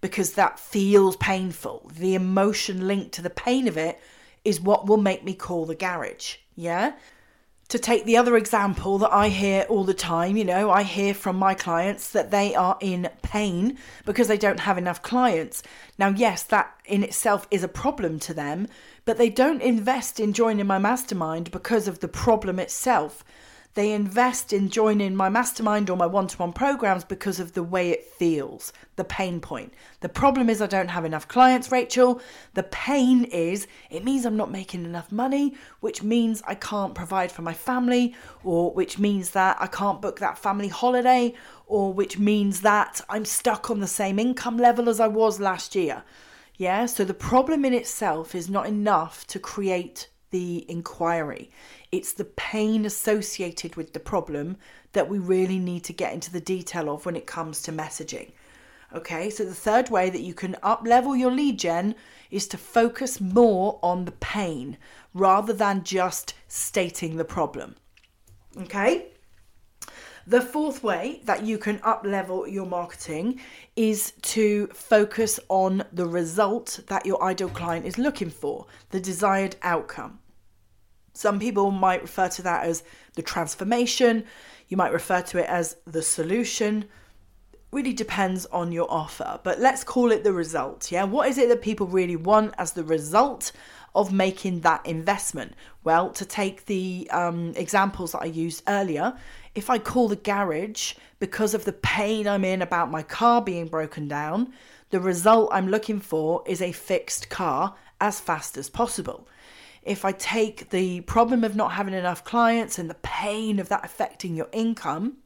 because 0.00 0.32
that 0.32 0.58
feels 0.58 1.16
painful. 1.16 1.90
The 1.96 2.14
emotion 2.14 2.86
linked 2.88 3.12
to 3.12 3.22
the 3.22 3.30
pain 3.30 3.68
of 3.68 3.78
it 3.78 4.00
is 4.44 4.60
what 4.60 4.86
will 4.86 4.98
make 4.98 5.24
me 5.24 5.34
call 5.34 5.64
the 5.64 5.74
garage. 5.74 6.36
Yeah. 6.56 6.92
To 7.68 7.78
take 7.78 8.04
the 8.04 8.16
other 8.16 8.36
example 8.36 8.98
that 8.98 9.12
I 9.12 9.30
hear 9.30 9.62
all 9.70 9.84
the 9.84 9.94
time, 9.94 10.36
you 10.36 10.44
know, 10.44 10.70
I 10.70 10.82
hear 10.82 11.14
from 11.14 11.36
my 11.36 11.54
clients 11.54 12.10
that 12.10 12.30
they 12.30 12.54
are 12.54 12.76
in 12.80 13.08
pain 13.22 13.78
because 14.04 14.28
they 14.28 14.36
don't 14.36 14.60
have 14.60 14.76
enough 14.76 15.02
clients. 15.02 15.62
Now, 15.98 16.08
yes, 16.08 16.42
that 16.44 16.74
in 16.84 17.02
itself 17.02 17.48
is 17.50 17.64
a 17.64 17.68
problem 17.68 18.18
to 18.20 18.34
them, 18.34 18.68
but 19.06 19.16
they 19.16 19.30
don't 19.30 19.62
invest 19.62 20.20
in 20.20 20.34
joining 20.34 20.66
my 20.66 20.78
mastermind 20.78 21.50
because 21.50 21.88
of 21.88 22.00
the 22.00 22.08
problem 22.08 22.58
itself. 22.58 23.24
They 23.74 23.90
invest 23.90 24.52
in 24.52 24.68
joining 24.68 25.16
my 25.16 25.28
mastermind 25.28 25.90
or 25.90 25.96
my 25.96 26.06
one 26.06 26.28
to 26.28 26.38
one 26.38 26.52
programs 26.52 27.02
because 27.02 27.40
of 27.40 27.54
the 27.54 27.62
way 27.64 27.90
it 27.90 28.04
feels, 28.04 28.72
the 28.94 29.02
pain 29.02 29.40
point. 29.40 29.74
The 29.98 30.08
problem 30.08 30.48
is 30.48 30.62
I 30.62 30.68
don't 30.68 30.88
have 30.88 31.04
enough 31.04 31.26
clients, 31.26 31.72
Rachel. 31.72 32.20
The 32.54 32.62
pain 32.62 33.24
is 33.24 33.66
it 33.90 34.04
means 34.04 34.24
I'm 34.24 34.36
not 34.36 34.52
making 34.52 34.84
enough 34.84 35.10
money, 35.10 35.54
which 35.80 36.04
means 36.04 36.40
I 36.46 36.54
can't 36.54 36.94
provide 36.94 37.32
for 37.32 37.42
my 37.42 37.52
family, 37.52 38.14
or 38.44 38.72
which 38.72 39.00
means 39.00 39.30
that 39.30 39.56
I 39.58 39.66
can't 39.66 40.00
book 40.00 40.20
that 40.20 40.38
family 40.38 40.68
holiday, 40.68 41.34
or 41.66 41.92
which 41.92 42.16
means 42.16 42.60
that 42.60 43.00
I'm 43.08 43.24
stuck 43.24 43.72
on 43.72 43.80
the 43.80 43.88
same 43.88 44.20
income 44.20 44.56
level 44.56 44.88
as 44.88 45.00
I 45.00 45.08
was 45.08 45.40
last 45.40 45.74
year. 45.74 46.04
Yeah, 46.56 46.86
so 46.86 47.04
the 47.04 47.12
problem 47.12 47.64
in 47.64 47.74
itself 47.74 48.36
is 48.36 48.48
not 48.48 48.68
enough 48.68 49.26
to 49.26 49.40
create 49.40 50.06
the 50.34 50.68
inquiry. 50.68 51.48
It's 51.92 52.12
the 52.12 52.24
pain 52.24 52.84
associated 52.84 53.76
with 53.76 53.92
the 53.92 54.00
problem 54.00 54.56
that 54.92 55.08
we 55.08 55.20
really 55.20 55.60
need 55.60 55.84
to 55.84 55.92
get 55.92 56.12
into 56.12 56.32
the 56.32 56.40
detail 56.40 56.90
of 56.90 57.06
when 57.06 57.14
it 57.14 57.24
comes 57.24 57.62
to 57.62 57.70
messaging. 57.72 58.32
Okay, 58.92 59.30
so 59.30 59.44
the 59.44 59.54
third 59.54 59.90
way 59.90 60.10
that 60.10 60.22
you 60.22 60.34
can 60.34 60.56
up 60.60 60.84
level 60.84 61.14
your 61.14 61.30
lead 61.30 61.60
gen 61.60 61.94
is 62.32 62.48
to 62.48 62.58
focus 62.58 63.20
more 63.20 63.78
on 63.80 64.06
the 64.06 64.18
pain 64.34 64.76
rather 65.14 65.52
than 65.52 65.84
just 65.84 66.34
stating 66.48 67.16
the 67.16 67.24
problem. 67.24 67.76
Okay, 68.58 69.06
the 70.26 70.40
fourth 70.40 70.82
way 70.82 71.20
that 71.26 71.44
you 71.44 71.58
can 71.58 71.78
up 71.84 72.04
level 72.04 72.48
your 72.48 72.66
marketing 72.66 73.38
is 73.76 74.14
to 74.22 74.66
focus 74.74 75.38
on 75.48 75.84
the 75.92 76.06
result 76.06 76.80
that 76.88 77.06
your 77.06 77.22
ideal 77.22 77.50
client 77.50 77.86
is 77.86 77.98
looking 77.98 78.30
for, 78.30 78.66
the 78.90 78.98
desired 78.98 79.54
outcome. 79.62 80.18
Some 81.14 81.38
people 81.38 81.70
might 81.70 82.02
refer 82.02 82.28
to 82.28 82.42
that 82.42 82.64
as 82.64 82.82
the 83.14 83.22
transformation, 83.22 84.24
you 84.68 84.76
might 84.76 84.92
refer 84.92 85.22
to 85.22 85.38
it 85.38 85.48
as 85.48 85.76
the 85.86 86.02
solution. 86.02 86.86
Really 87.70 87.92
depends 87.92 88.46
on 88.46 88.72
your 88.72 88.90
offer, 88.90 89.40
but 89.44 89.60
let's 89.60 89.84
call 89.84 90.10
it 90.10 90.24
the 90.24 90.32
result. 90.32 90.90
Yeah, 90.90 91.04
what 91.04 91.28
is 91.28 91.38
it 91.38 91.48
that 91.48 91.62
people 91.62 91.86
really 91.86 92.16
want 92.16 92.54
as 92.58 92.72
the 92.72 92.84
result 92.84 93.52
of 93.94 94.12
making 94.12 94.60
that 94.60 94.84
investment? 94.84 95.54
Well, 95.84 96.10
to 96.10 96.24
take 96.24 96.66
the 96.66 97.08
um, 97.12 97.52
examples 97.56 98.12
that 98.12 98.22
I 98.22 98.26
used 98.26 98.64
earlier, 98.66 99.16
if 99.54 99.70
I 99.70 99.78
call 99.78 100.08
the 100.08 100.16
garage 100.16 100.94
because 101.20 101.54
of 101.54 101.64
the 101.64 101.72
pain 101.72 102.26
I'm 102.26 102.44
in 102.44 102.60
about 102.60 102.90
my 102.90 103.02
car 103.04 103.40
being 103.40 103.68
broken 103.68 104.08
down, 104.08 104.52
the 104.90 105.00
result 105.00 105.50
I'm 105.52 105.68
looking 105.68 106.00
for 106.00 106.42
is 106.46 106.60
a 106.60 106.72
fixed 106.72 107.30
car 107.30 107.76
as 108.00 108.18
fast 108.18 108.56
as 108.56 108.68
possible 108.68 109.28
if 109.84 110.04
I 110.04 110.12
take 110.12 110.70
the 110.70 111.00
problem 111.02 111.44
of 111.44 111.56
not 111.56 111.72
having 111.72 111.94
enough 111.94 112.24
clients 112.24 112.78
and 112.78 112.88
the 112.88 112.94
pain 112.94 113.58
of 113.58 113.68
that 113.68 113.84
affecting 113.84 114.36
your 114.36 114.48
income, 114.52 115.18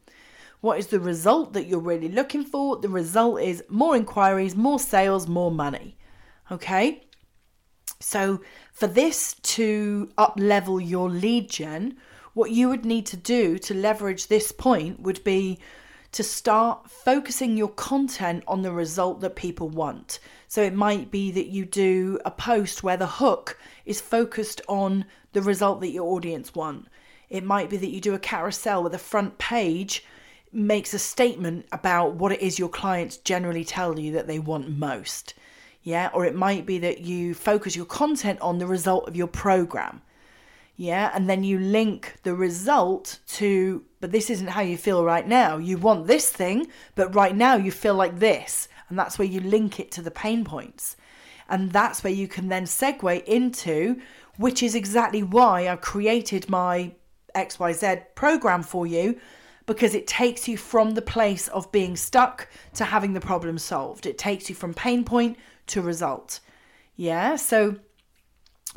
what 0.60 0.78
is 0.78 0.88
the 0.88 1.00
result 1.00 1.52
that 1.52 1.66
you're 1.66 1.78
really 1.78 2.08
looking 2.08 2.44
for? 2.44 2.76
The 2.76 2.88
result 2.88 3.40
is 3.40 3.62
more 3.68 3.94
inquiries, 3.96 4.56
more 4.56 4.78
sales, 4.78 5.28
more 5.28 5.52
money. 5.52 5.96
Okay? 6.50 7.04
So, 8.00 8.40
for 8.72 8.86
this 8.86 9.34
to 9.34 10.10
up 10.18 10.34
level 10.36 10.80
your 10.80 11.10
lead 11.10 11.50
gen, 11.50 11.96
what 12.34 12.50
you 12.50 12.68
would 12.68 12.84
need 12.84 13.06
to 13.06 13.16
do 13.16 13.58
to 13.58 13.74
leverage 13.74 14.26
this 14.26 14.52
point 14.52 15.00
would 15.00 15.22
be 15.24 15.58
to 16.12 16.22
start 16.22 16.90
focusing 16.90 17.56
your 17.56 17.68
content 17.68 18.42
on 18.46 18.62
the 18.62 18.72
result 18.72 19.20
that 19.20 19.36
people 19.36 19.68
want. 19.68 20.18
So 20.46 20.62
it 20.62 20.74
might 20.74 21.10
be 21.10 21.30
that 21.32 21.48
you 21.48 21.64
do 21.64 22.18
a 22.24 22.30
post 22.30 22.82
where 22.82 22.96
the 22.96 23.06
hook 23.06 23.58
is 23.84 24.00
focused 24.00 24.60
on 24.68 25.04
the 25.32 25.42
result 25.42 25.80
that 25.80 25.90
your 25.90 26.10
audience 26.12 26.54
want. 26.54 26.88
It 27.28 27.44
might 27.44 27.68
be 27.68 27.76
that 27.76 27.90
you 27.90 28.00
do 28.00 28.14
a 28.14 28.18
carousel 28.18 28.82
where 28.82 28.90
the 28.90 28.98
front 28.98 29.38
page 29.38 30.04
makes 30.50 30.94
a 30.94 30.98
statement 30.98 31.66
about 31.72 32.14
what 32.14 32.32
it 32.32 32.40
is 32.40 32.58
your 32.58 32.70
clients 32.70 33.18
generally 33.18 33.64
tell 33.64 33.98
you 33.98 34.12
that 34.12 34.26
they 34.26 34.38
want 34.38 34.70
most. 34.70 35.34
Yeah, 35.82 36.10
or 36.14 36.24
it 36.24 36.34
might 36.34 36.64
be 36.64 36.78
that 36.78 37.00
you 37.00 37.34
focus 37.34 37.76
your 37.76 37.86
content 37.86 38.40
on 38.40 38.58
the 38.58 38.66
result 38.66 39.08
of 39.08 39.16
your 39.16 39.26
program. 39.26 40.00
Yeah, 40.80 41.10
and 41.12 41.28
then 41.28 41.42
you 41.42 41.58
link 41.58 42.20
the 42.22 42.36
result 42.36 43.18
to, 43.30 43.82
but 44.00 44.12
this 44.12 44.30
isn't 44.30 44.46
how 44.46 44.60
you 44.60 44.78
feel 44.78 45.04
right 45.04 45.26
now. 45.26 45.56
You 45.56 45.76
want 45.76 46.06
this 46.06 46.30
thing, 46.30 46.68
but 46.94 47.16
right 47.16 47.34
now 47.34 47.56
you 47.56 47.72
feel 47.72 47.96
like 47.96 48.20
this. 48.20 48.68
And 48.88 48.96
that's 48.96 49.18
where 49.18 49.26
you 49.26 49.40
link 49.40 49.80
it 49.80 49.90
to 49.92 50.02
the 50.02 50.12
pain 50.12 50.44
points. 50.44 50.96
And 51.48 51.72
that's 51.72 52.04
where 52.04 52.12
you 52.12 52.28
can 52.28 52.46
then 52.46 52.62
segue 52.62 53.24
into, 53.24 54.00
which 54.36 54.62
is 54.62 54.76
exactly 54.76 55.24
why 55.24 55.68
I've 55.68 55.80
created 55.80 56.48
my 56.48 56.92
XYZ 57.34 58.14
program 58.14 58.62
for 58.62 58.86
you, 58.86 59.18
because 59.66 59.96
it 59.96 60.06
takes 60.06 60.46
you 60.46 60.56
from 60.56 60.92
the 60.92 61.02
place 61.02 61.48
of 61.48 61.72
being 61.72 61.96
stuck 61.96 62.48
to 62.74 62.84
having 62.84 63.14
the 63.14 63.20
problem 63.20 63.58
solved. 63.58 64.06
It 64.06 64.16
takes 64.16 64.48
you 64.48 64.54
from 64.54 64.74
pain 64.74 65.02
point 65.02 65.38
to 65.66 65.82
result. 65.82 66.38
Yeah, 66.94 67.34
so 67.34 67.80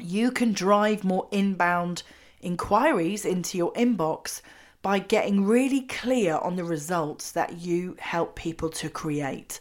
you 0.03 0.31
can 0.31 0.53
drive 0.53 1.03
more 1.03 1.27
inbound 1.31 2.03
inquiries 2.41 3.25
into 3.25 3.57
your 3.57 3.73
inbox 3.73 4.41
by 4.81 4.99
getting 4.99 5.45
really 5.45 5.81
clear 5.81 6.37
on 6.37 6.55
the 6.55 6.63
results 6.63 7.31
that 7.31 7.59
you 7.59 7.95
help 7.99 8.35
people 8.35 8.69
to 8.69 8.89
create 8.89 9.59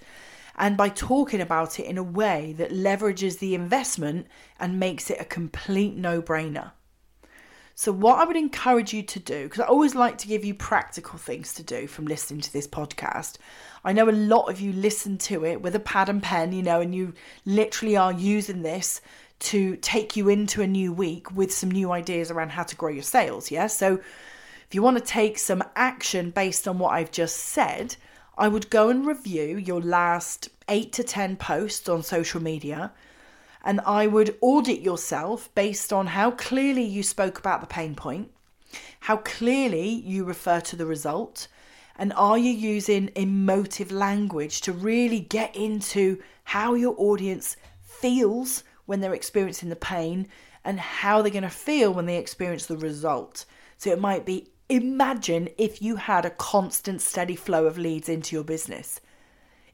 and 0.61 0.76
by 0.76 0.88
talking 0.88 1.40
about 1.40 1.80
it 1.80 1.87
in 1.87 1.99
a 1.99 2.02
way 2.02 2.54
that 2.59 2.70
leverages 2.70 3.38
the 3.38 3.54
investment 3.54 4.26
and 4.59 4.78
makes 4.78 5.11
it 5.11 5.20
a 5.20 5.25
complete 5.25 5.97
no 5.97 6.20
brainer. 6.20 6.73
So, 7.75 7.92
what 7.92 8.18
I 8.18 8.25
would 8.25 8.37
encourage 8.37 8.92
you 8.92 9.02
to 9.02 9.18
do, 9.18 9.44
because 9.44 9.61
I 9.61 9.64
always 9.64 9.94
like 9.94 10.18
to 10.18 10.28
give 10.28 10.44
you 10.44 10.52
practical 10.52 11.18
things 11.18 11.54
to 11.54 11.62
do 11.62 11.87
from 11.87 12.04
listening 12.04 12.42
to 12.42 12.52
this 12.52 12.68
podcast. 12.68 13.37
I 13.82 13.94
know 13.94 14.11
a 14.11 14.12
lot 14.12 14.50
of 14.50 14.61
you 14.61 14.75
listen 14.75 15.16
to 15.16 15.47
it 15.47 15.62
with 15.62 15.75
a 15.75 15.80
pad 15.80 16.11
and 16.11 16.23
pen, 16.23 16.52
you 16.52 16.62
know, 16.62 16.82
and 16.82 16.94
you 16.94 17.14
literally 17.47 17.97
are 17.97 18.12
using 18.12 18.61
this 18.61 19.00
to 19.40 19.76
take 19.76 20.16
you 20.16 20.28
into 20.28 20.62
a 20.62 20.66
new 20.66 20.92
week 20.92 21.35
with 21.35 21.52
some 21.52 21.70
new 21.70 21.92
ideas 21.92 22.30
around 22.30 22.50
how 22.50 22.62
to 22.62 22.76
grow 22.76 22.90
your 22.90 23.02
sales. 23.02 23.50
Yeah. 23.50 23.66
So, 23.66 23.94
if 24.66 24.75
you 24.75 24.82
want 24.82 24.99
to 24.99 25.04
take 25.04 25.38
some 25.38 25.64
action 25.75 26.30
based 26.30 26.68
on 26.68 26.78
what 26.78 26.92
I've 26.92 27.11
just 27.11 27.37
said, 27.37 27.97
I 28.38 28.47
would 28.47 28.70
go 28.70 28.88
and 28.88 29.04
review 29.04 29.56
your 29.56 29.80
last 29.80 30.49
eight 30.68 30.92
to 30.92 31.02
10 31.02 31.37
posts 31.37 31.88
on 31.88 32.02
social 32.04 32.40
media 32.40 32.92
and 33.64 33.80
I 33.80 34.06
would 34.06 34.37
audit 34.40 34.80
yourself 34.80 35.54
based 35.54 35.92
on 35.92 36.09
how 36.09 36.30
clearly 36.30 36.85
you 36.85 37.02
spoke 37.02 37.38
about 37.38 37.61
the 37.61 37.66
pain 37.66 37.94
point, 37.94 38.30
how 39.00 39.18
clearly 39.18 39.88
you 39.88 40.25
refer 40.25 40.61
to 40.61 40.76
the 40.76 40.87
result, 40.87 41.49
and 41.97 42.12
are 42.14 42.38
you 42.38 42.50
using 42.50 43.11
emotive 43.14 43.92
language 43.92 44.62
to 44.62 44.73
really 44.73 45.20
get 45.20 45.54
into 45.54 46.23
how 46.44 46.75
your 46.75 46.94
audience 46.97 47.56
feels 47.82 48.64
when 48.90 49.00
they're 49.00 49.14
experiencing 49.14 49.70
the 49.70 49.76
pain 49.76 50.28
and 50.64 50.78
how 50.78 51.23
they're 51.23 51.30
going 51.30 51.42
to 51.42 51.49
feel 51.49 51.94
when 51.94 52.04
they 52.06 52.18
experience 52.18 52.66
the 52.66 52.76
result. 52.76 53.47
So 53.78 53.90
it 53.90 54.00
might 54.00 54.26
be 54.26 54.50
Imagine 54.70 55.49
if 55.59 55.82
you 55.82 55.97
had 55.97 56.25
a 56.25 56.30
constant, 56.30 57.02
steady 57.02 57.35
flow 57.35 57.66
of 57.66 57.76
leads 57.76 58.09
into 58.09 58.37
your 58.37 58.44
business. 58.44 59.00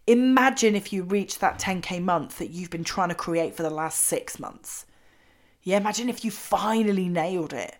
Imagine 0.06 0.74
if 0.74 0.90
you 0.90 1.02
reached 1.02 1.40
that 1.40 1.58
10k 1.58 2.02
month 2.02 2.38
that 2.38 2.48
you've 2.48 2.70
been 2.70 2.82
trying 2.82 3.10
to 3.10 3.14
create 3.14 3.54
for 3.54 3.62
the 3.62 3.68
last 3.68 4.00
six 4.00 4.38
months. 4.38 4.86
Yeah, 5.62 5.76
imagine 5.76 6.08
if 6.08 6.24
you 6.24 6.30
finally 6.30 7.10
nailed 7.10 7.52
it. 7.52 7.76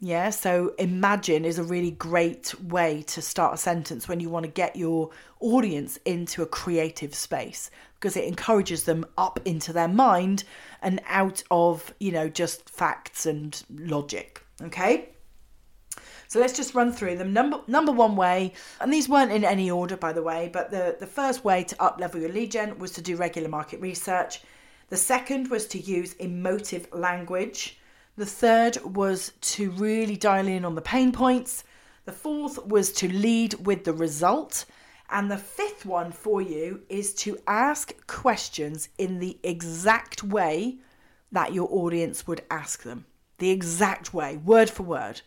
Yeah, 0.00 0.30
so 0.30 0.74
imagine 0.78 1.44
is 1.44 1.58
a 1.58 1.62
really 1.62 1.92
great 1.92 2.60
way 2.60 3.02
to 3.06 3.22
start 3.22 3.54
a 3.54 3.56
sentence 3.56 4.08
when 4.08 4.20
you 4.20 4.28
want 4.28 4.44
to 4.44 4.50
get 4.50 4.76
your 4.76 5.10
audience 5.40 5.98
into 6.04 6.42
a 6.42 6.46
creative 6.46 7.14
space 7.14 7.70
because 7.94 8.16
it 8.16 8.24
encourages 8.24 8.84
them 8.84 9.06
up 9.16 9.40
into 9.44 9.72
their 9.72 9.88
mind 9.88 10.44
and 10.82 11.00
out 11.06 11.42
of, 11.50 11.94
you 12.00 12.12
know, 12.12 12.28
just 12.28 12.68
facts 12.68 13.24
and 13.24 13.62
logic. 13.70 14.44
Okay? 14.60 15.08
So 16.28 16.40
let's 16.40 16.56
just 16.56 16.74
run 16.74 16.92
through 16.92 17.16
them. 17.16 17.32
Number 17.32 17.60
number 17.66 17.92
one 17.92 18.16
way, 18.16 18.52
and 18.80 18.92
these 18.92 19.08
weren't 19.08 19.32
in 19.32 19.44
any 19.44 19.70
order 19.70 19.96
by 19.96 20.12
the 20.12 20.22
way, 20.22 20.50
but 20.52 20.70
the, 20.70 20.96
the 20.98 21.06
first 21.06 21.44
way 21.44 21.64
to 21.64 21.82
up 21.82 22.00
level 22.00 22.20
your 22.20 22.32
lead 22.32 22.50
gen 22.50 22.78
was 22.78 22.90
to 22.92 23.00
do 23.00 23.16
regular 23.16 23.48
market 23.48 23.80
research. 23.80 24.40
The 24.88 24.96
second 24.96 25.48
was 25.48 25.66
to 25.68 25.78
use 25.78 26.14
emotive 26.14 26.88
language. 26.92 27.78
The 28.16 28.26
third 28.26 28.78
was 28.84 29.32
to 29.40 29.70
really 29.72 30.16
dial 30.16 30.46
in 30.46 30.64
on 30.64 30.76
the 30.76 30.80
pain 30.80 31.10
points. 31.10 31.64
The 32.04 32.12
fourth 32.12 32.64
was 32.64 32.92
to 32.94 33.12
lead 33.12 33.66
with 33.66 33.84
the 33.84 33.92
result. 33.92 34.66
And 35.10 35.30
the 35.30 35.38
fifth 35.38 35.84
one 35.84 36.12
for 36.12 36.40
you 36.40 36.82
is 36.88 37.12
to 37.14 37.38
ask 37.46 38.06
questions 38.06 38.88
in 38.98 39.18
the 39.18 39.38
exact 39.42 40.22
way 40.22 40.78
that 41.32 41.52
your 41.52 41.68
audience 41.70 42.26
would 42.26 42.42
ask 42.50 42.84
them. 42.84 43.04
The 43.38 43.50
exact 43.50 44.14
way, 44.14 44.36
word 44.36 44.70
for 44.70 44.84
word. 44.84 45.22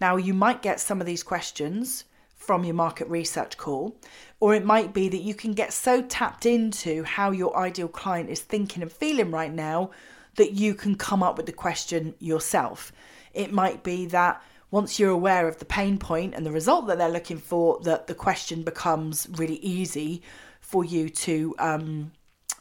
Now, 0.00 0.16
you 0.16 0.32
might 0.34 0.62
get 0.62 0.80
some 0.80 1.00
of 1.00 1.06
these 1.06 1.22
questions 1.22 2.04
from 2.34 2.64
your 2.64 2.74
market 2.74 3.08
research 3.08 3.56
call, 3.56 3.96
or 4.40 4.54
it 4.54 4.64
might 4.64 4.92
be 4.92 5.08
that 5.08 5.22
you 5.22 5.34
can 5.34 5.52
get 5.52 5.72
so 5.72 6.02
tapped 6.02 6.44
into 6.46 7.02
how 7.04 7.30
your 7.30 7.56
ideal 7.56 7.88
client 7.88 8.28
is 8.30 8.40
thinking 8.40 8.82
and 8.82 8.92
feeling 8.92 9.30
right 9.30 9.52
now 9.52 9.90
that 10.36 10.52
you 10.52 10.74
can 10.74 10.94
come 10.94 11.22
up 11.22 11.36
with 11.36 11.46
the 11.46 11.52
question 11.52 12.14
yourself. 12.18 12.92
It 13.32 13.52
might 13.52 13.82
be 13.82 14.06
that 14.06 14.42
once 14.70 14.98
you're 14.98 15.10
aware 15.10 15.46
of 15.46 15.58
the 15.58 15.64
pain 15.64 15.98
point 15.98 16.34
and 16.34 16.44
the 16.44 16.50
result 16.50 16.86
that 16.88 16.98
they're 16.98 17.08
looking 17.08 17.38
for, 17.38 17.80
that 17.84 18.06
the 18.06 18.14
question 18.14 18.62
becomes 18.62 19.28
really 19.36 19.56
easy 19.56 20.22
for 20.60 20.84
you 20.84 21.08
to 21.08 21.54
um, 21.58 22.12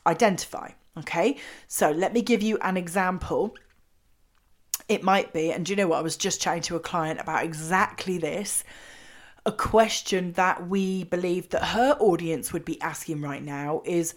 identify. 0.05 0.69
Okay, 0.95 1.37
so 1.67 1.89
let 1.89 2.13
me 2.13 2.21
give 2.21 2.43
you 2.43 2.59
an 2.61 2.77
example. 2.77 3.55
It 4.87 5.01
might 5.01 5.33
be, 5.33 5.51
and 5.51 5.65
do 5.65 5.71
you 5.71 5.75
know 5.75 5.87
what? 5.87 5.97
I 5.97 6.01
was 6.01 6.17
just 6.17 6.39
chatting 6.39 6.61
to 6.63 6.75
a 6.75 6.79
client 6.79 7.19
about 7.19 7.43
exactly 7.43 8.19
this. 8.19 8.63
A 9.45 9.51
question 9.51 10.33
that 10.33 10.67
we 10.69 11.05
believe 11.05 11.49
that 11.49 11.63
her 11.63 11.97
audience 11.99 12.53
would 12.53 12.63
be 12.63 12.79
asking 12.79 13.21
right 13.21 13.43
now 13.43 13.81
is 13.85 14.13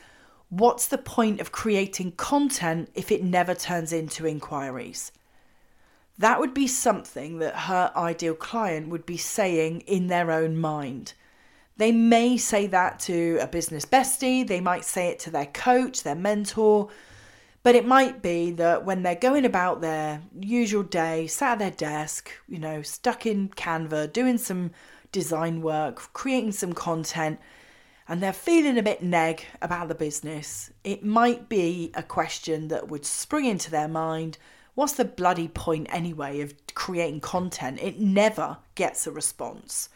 what's 0.49 0.87
the 0.87 0.99
point 0.99 1.41
of 1.41 1.53
creating 1.53 2.12
content 2.12 2.91
if 2.95 3.11
it 3.11 3.23
never 3.23 3.55
turns 3.55 3.93
into 3.93 4.26
inquiries? 4.26 5.12
That 6.19 6.41
would 6.41 6.55
be 6.55 6.67
something 6.67 7.38
that 7.41 7.55
her 7.55 7.93
ideal 7.95 8.35
client 8.35 8.88
would 8.88 9.05
be 9.05 9.19
saying 9.19 9.83
in 9.83 10.07
their 10.07 10.31
own 10.31 10.57
mind. 10.57 11.12
They 11.76 11.93
may 11.93 12.38
say 12.38 12.67
that 12.69 13.00
to 13.00 13.38
a 13.41 13.47
business 13.47 13.85
bestie, 13.85 14.47
they 14.47 14.61
might 14.61 14.85
say 14.85 15.09
it 15.09 15.19
to 15.21 15.31
their 15.31 15.47
coach, 15.47 16.03
their 16.03 16.15
mentor, 16.15 16.88
but 17.62 17.75
it 17.75 17.85
might 17.85 18.23
be 18.23 18.53
that 18.53 18.87
when 18.87 19.03
they're 19.03 19.15
going 19.15 19.45
about 19.45 19.81
their 19.81 20.23
usual 20.38 20.85
day, 20.85 21.26
sat 21.26 21.55
at 21.55 21.59
their 21.59 21.71
desk, 21.73 22.31
you 22.49 22.59
know, 22.59 22.81
stuck 22.81 23.26
in 23.26 23.50
Canva, 23.50 24.12
doing 24.12 24.38
some 24.38 24.71
design 25.12 25.61
work, 25.61 25.97
creating 26.12 26.53
some 26.53 26.73
content, 26.73 27.41
and 28.08 28.22
they're 28.22 28.32
feeling 28.32 28.78
a 28.78 28.82
bit 28.82 29.02
neg 29.02 29.44
about 29.60 29.88
the 29.88 29.94
business, 29.94 30.70
it 30.84 31.04
might 31.04 31.48
be 31.48 31.90
a 31.94 32.02
question 32.02 32.68
that 32.68 32.88
would 32.88 33.04
spring 33.04 33.46
into 33.46 33.70
their 33.70 33.88
mind. 33.88 34.38
What's 34.75 34.92
the 34.92 35.04
bloody 35.04 35.48
point 35.48 35.88
anyway 35.90 36.40
of 36.40 36.54
creating 36.75 37.20
content? 37.20 37.80
It 37.82 37.98
never 37.98 38.58
gets 38.75 39.06
a 39.06 39.10
response 39.10 39.88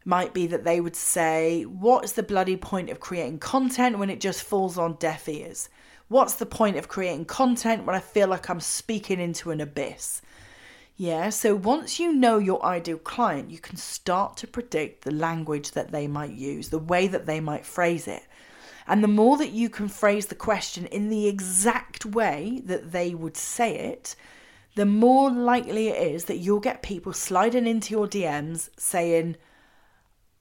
It 0.00 0.06
might 0.06 0.32
be 0.32 0.46
that 0.46 0.64
they 0.64 0.80
would 0.80 0.94
say, 0.96 1.62
What's 1.64 2.12
the 2.12 2.22
bloody 2.22 2.56
point 2.56 2.90
of 2.90 3.00
creating 3.00 3.38
content 3.38 3.98
when 3.98 4.10
it 4.10 4.20
just 4.20 4.42
falls 4.42 4.78
on 4.78 4.94
deaf 4.94 5.28
ears? 5.28 5.68
What's 6.08 6.34
the 6.34 6.46
point 6.46 6.76
of 6.76 6.88
creating 6.88 7.26
content 7.26 7.84
when 7.86 7.96
I 7.96 8.00
feel 8.00 8.28
like 8.28 8.48
I'm 8.50 8.60
speaking 8.60 9.20
into 9.20 9.50
an 9.50 9.60
abyss? 9.60 10.22
Yeah, 11.00 11.30
so 11.30 11.54
once 11.54 11.98
you 11.98 12.12
know 12.12 12.36
your 12.36 12.62
ideal 12.62 12.98
client, 12.98 13.50
you 13.50 13.58
can 13.58 13.76
start 13.76 14.36
to 14.36 14.46
predict 14.46 15.02
the 15.02 15.10
language 15.10 15.70
that 15.70 15.92
they 15.92 16.06
might 16.06 16.32
use, 16.32 16.68
the 16.68 16.78
way 16.78 17.06
that 17.06 17.24
they 17.24 17.40
might 17.40 17.64
phrase 17.64 18.06
it. 18.06 18.24
And 18.86 19.02
the 19.02 19.08
more 19.08 19.38
that 19.38 19.48
you 19.48 19.70
can 19.70 19.88
phrase 19.88 20.26
the 20.26 20.34
question 20.34 20.84
in 20.84 21.08
the 21.08 21.26
exact 21.26 22.04
way 22.04 22.60
that 22.66 22.92
they 22.92 23.14
would 23.14 23.38
say 23.38 23.78
it, 23.78 24.14
the 24.74 24.84
more 24.84 25.30
likely 25.30 25.88
it 25.88 26.06
is 26.12 26.26
that 26.26 26.36
you'll 26.36 26.60
get 26.60 26.82
people 26.82 27.14
sliding 27.14 27.66
into 27.66 27.94
your 27.94 28.06
DMs 28.06 28.68
saying, 28.76 29.36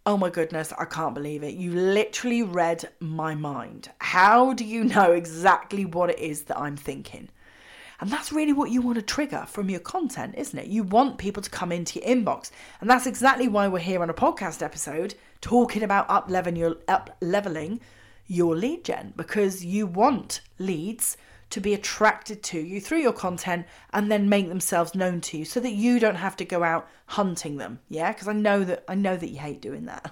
Oh 0.06 0.18
my 0.18 0.30
goodness, 0.30 0.74
I 0.78 0.84
can't 0.84 1.16
believe 1.16 1.42
it. 1.42 1.54
You 1.56 1.72
literally 1.72 2.44
read 2.44 2.90
my 3.00 3.34
mind. 3.34 3.92
How 4.00 4.52
do 4.52 4.66
you 4.66 4.84
know 4.84 5.14
exactly 5.14 5.86
what 5.86 6.10
it 6.10 6.20
is 6.20 6.42
that 6.44 6.60
I'm 6.60 6.76
thinking? 6.76 7.30
And 8.02 8.10
that's 8.10 8.32
really 8.32 8.54
what 8.54 8.72
you 8.72 8.82
want 8.82 8.96
to 8.96 9.02
trigger 9.02 9.46
from 9.48 9.70
your 9.70 9.82
content, 9.82 10.36
isn't 10.38 10.58
it? 10.58 10.68
You 10.68 10.84
want 10.84 11.18
people 11.18 11.44
to 11.44 11.50
come 11.50 11.72
into 11.72 12.00
your 12.00 12.08
inbox. 12.08 12.52
And 12.80 12.90
that's 12.90 13.06
exactly 13.06 13.48
why 13.48 13.68
we're 13.68 13.80
here 13.80 14.02
on 14.02 14.10
a 14.10 14.14
podcast 14.14 14.62
episode 14.62 15.16
talking 15.42 15.84
about 15.84 16.10
up 16.10 16.30
leveling 17.22 17.82
your 18.28 18.56
lead 18.56 18.86
gen 18.86 19.14
because 19.18 19.66
you 19.66 19.88
want 19.88 20.42
leads 20.60 21.18
to 21.50 21.60
be 21.60 21.74
attracted 21.74 22.44
to 22.44 22.60
you 22.60 22.80
through 22.80 23.00
your 23.00 23.14
content 23.14 23.66
and 23.92 24.12
then 24.12 24.30
make 24.30 24.48
themselves 24.48 24.94
known 24.94 25.20
to 25.20 25.38
you 25.38 25.46
so 25.46 25.60
that 25.60 25.72
you 25.72 26.00
don't 26.00 26.16
have 26.16 26.36
to 26.36 26.46
go 26.46 26.64
out 26.64 26.88
hunting 27.08 27.58
them 27.58 27.80
yeah 27.90 28.12
because 28.12 28.28
i 28.28 28.34
know 28.34 28.64
that 28.64 28.84
i 28.88 28.94
know 28.94 29.18
that 29.18 29.30
you 29.30 29.40
hate 29.40 29.62
doing 29.62 29.86
that 29.86 30.12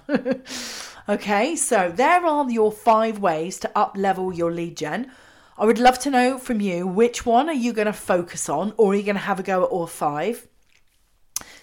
okay 1.08 1.54
so 1.54 1.92
there 1.94 2.26
are 2.26 2.50
your 2.50 2.72
five 2.72 3.20
ways 3.20 3.58
to 3.58 3.70
up 3.78 3.96
level 3.96 4.34
your 4.34 4.50
lead 4.50 4.76
gen 4.76 5.10
i 5.58 5.64
would 5.64 5.78
love 5.78 5.98
to 5.98 6.10
know 6.10 6.38
from 6.38 6.60
you 6.60 6.86
which 6.86 7.26
one 7.26 7.48
are 7.48 7.52
you 7.52 7.72
going 7.72 7.86
to 7.86 7.92
focus 7.92 8.48
on 8.48 8.72
or 8.76 8.92
are 8.92 8.94
you 8.94 9.02
going 9.02 9.16
to 9.16 9.22
have 9.22 9.40
a 9.40 9.42
go 9.42 9.64
at 9.64 9.70
all 9.70 9.86
five 9.86 10.46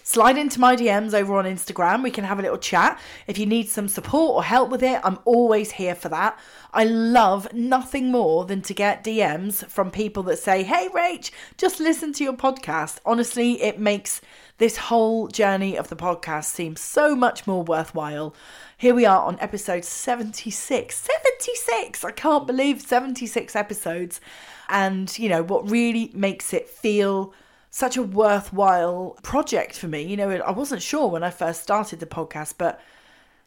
slide 0.06 0.38
into 0.38 0.60
my 0.60 0.76
DMs 0.76 1.14
over 1.14 1.36
on 1.36 1.46
Instagram. 1.46 2.04
We 2.04 2.12
can 2.12 2.22
have 2.22 2.38
a 2.38 2.42
little 2.42 2.58
chat. 2.58 3.00
If 3.26 3.38
you 3.38 3.44
need 3.46 3.68
some 3.68 3.88
support 3.88 4.36
or 4.36 4.44
help 4.44 4.70
with 4.70 4.84
it, 4.84 5.00
I'm 5.02 5.18
always 5.24 5.72
here 5.72 5.96
for 5.96 6.08
that. 6.10 6.38
I 6.72 6.84
love 6.84 7.52
nothing 7.52 8.12
more 8.12 8.44
than 8.44 8.62
to 8.62 8.72
get 8.72 9.02
DMs 9.02 9.66
from 9.66 9.90
people 9.90 10.22
that 10.24 10.38
say, 10.38 10.62
Hey, 10.62 10.88
Rach, 10.94 11.32
just 11.56 11.80
listen 11.80 12.12
to 12.14 12.24
your 12.24 12.34
podcast. 12.34 12.98
Honestly, 13.04 13.60
it 13.60 13.80
makes 13.80 14.20
this 14.58 14.76
whole 14.76 15.26
journey 15.26 15.76
of 15.76 15.88
the 15.88 15.96
podcast 15.96 16.44
seem 16.44 16.76
so 16.76 17.16
much 17.16 17.46
more 17.48 17.64
worthwhile. 17.64 18.32
Here 18.78 18.94
we 18.94 19.06
are 19.06 19.22
on 19.22 19.38
episode 19.40 19.84
76. 19.84 20.94
76! 21.38 22.04
I 22.04 22.10
can't 22.12 22.46
believe 22.46 22.80
76 22.80 23.54
episodes. 23.54 24.20
And, 24.68 25.16
you 25.18 25.28
know, 25.28 25.42
what 25.42 25.70
really 25.70 26.10
makes 26.14 26.52
it 26.52 26.68
feel 26.68 27.32
such 27.70 27.96
a 27.96 28.02
worthwhile 28.02 29.18
project 29.22 29.76
for 29.78 29.86
me. 29.88 30.02
You 30.02 30.16
know, 30.16 30.30
I 30.30 30.50
wasn't 30.50 30.82
sure 30.82 31.08
when 31.08 31.22
I 31.22 31.30
first 31.30 31.62
started 31.62 32.00
the 32.00 32.06
podcast, 32.06 32.54
but 32.56 32.80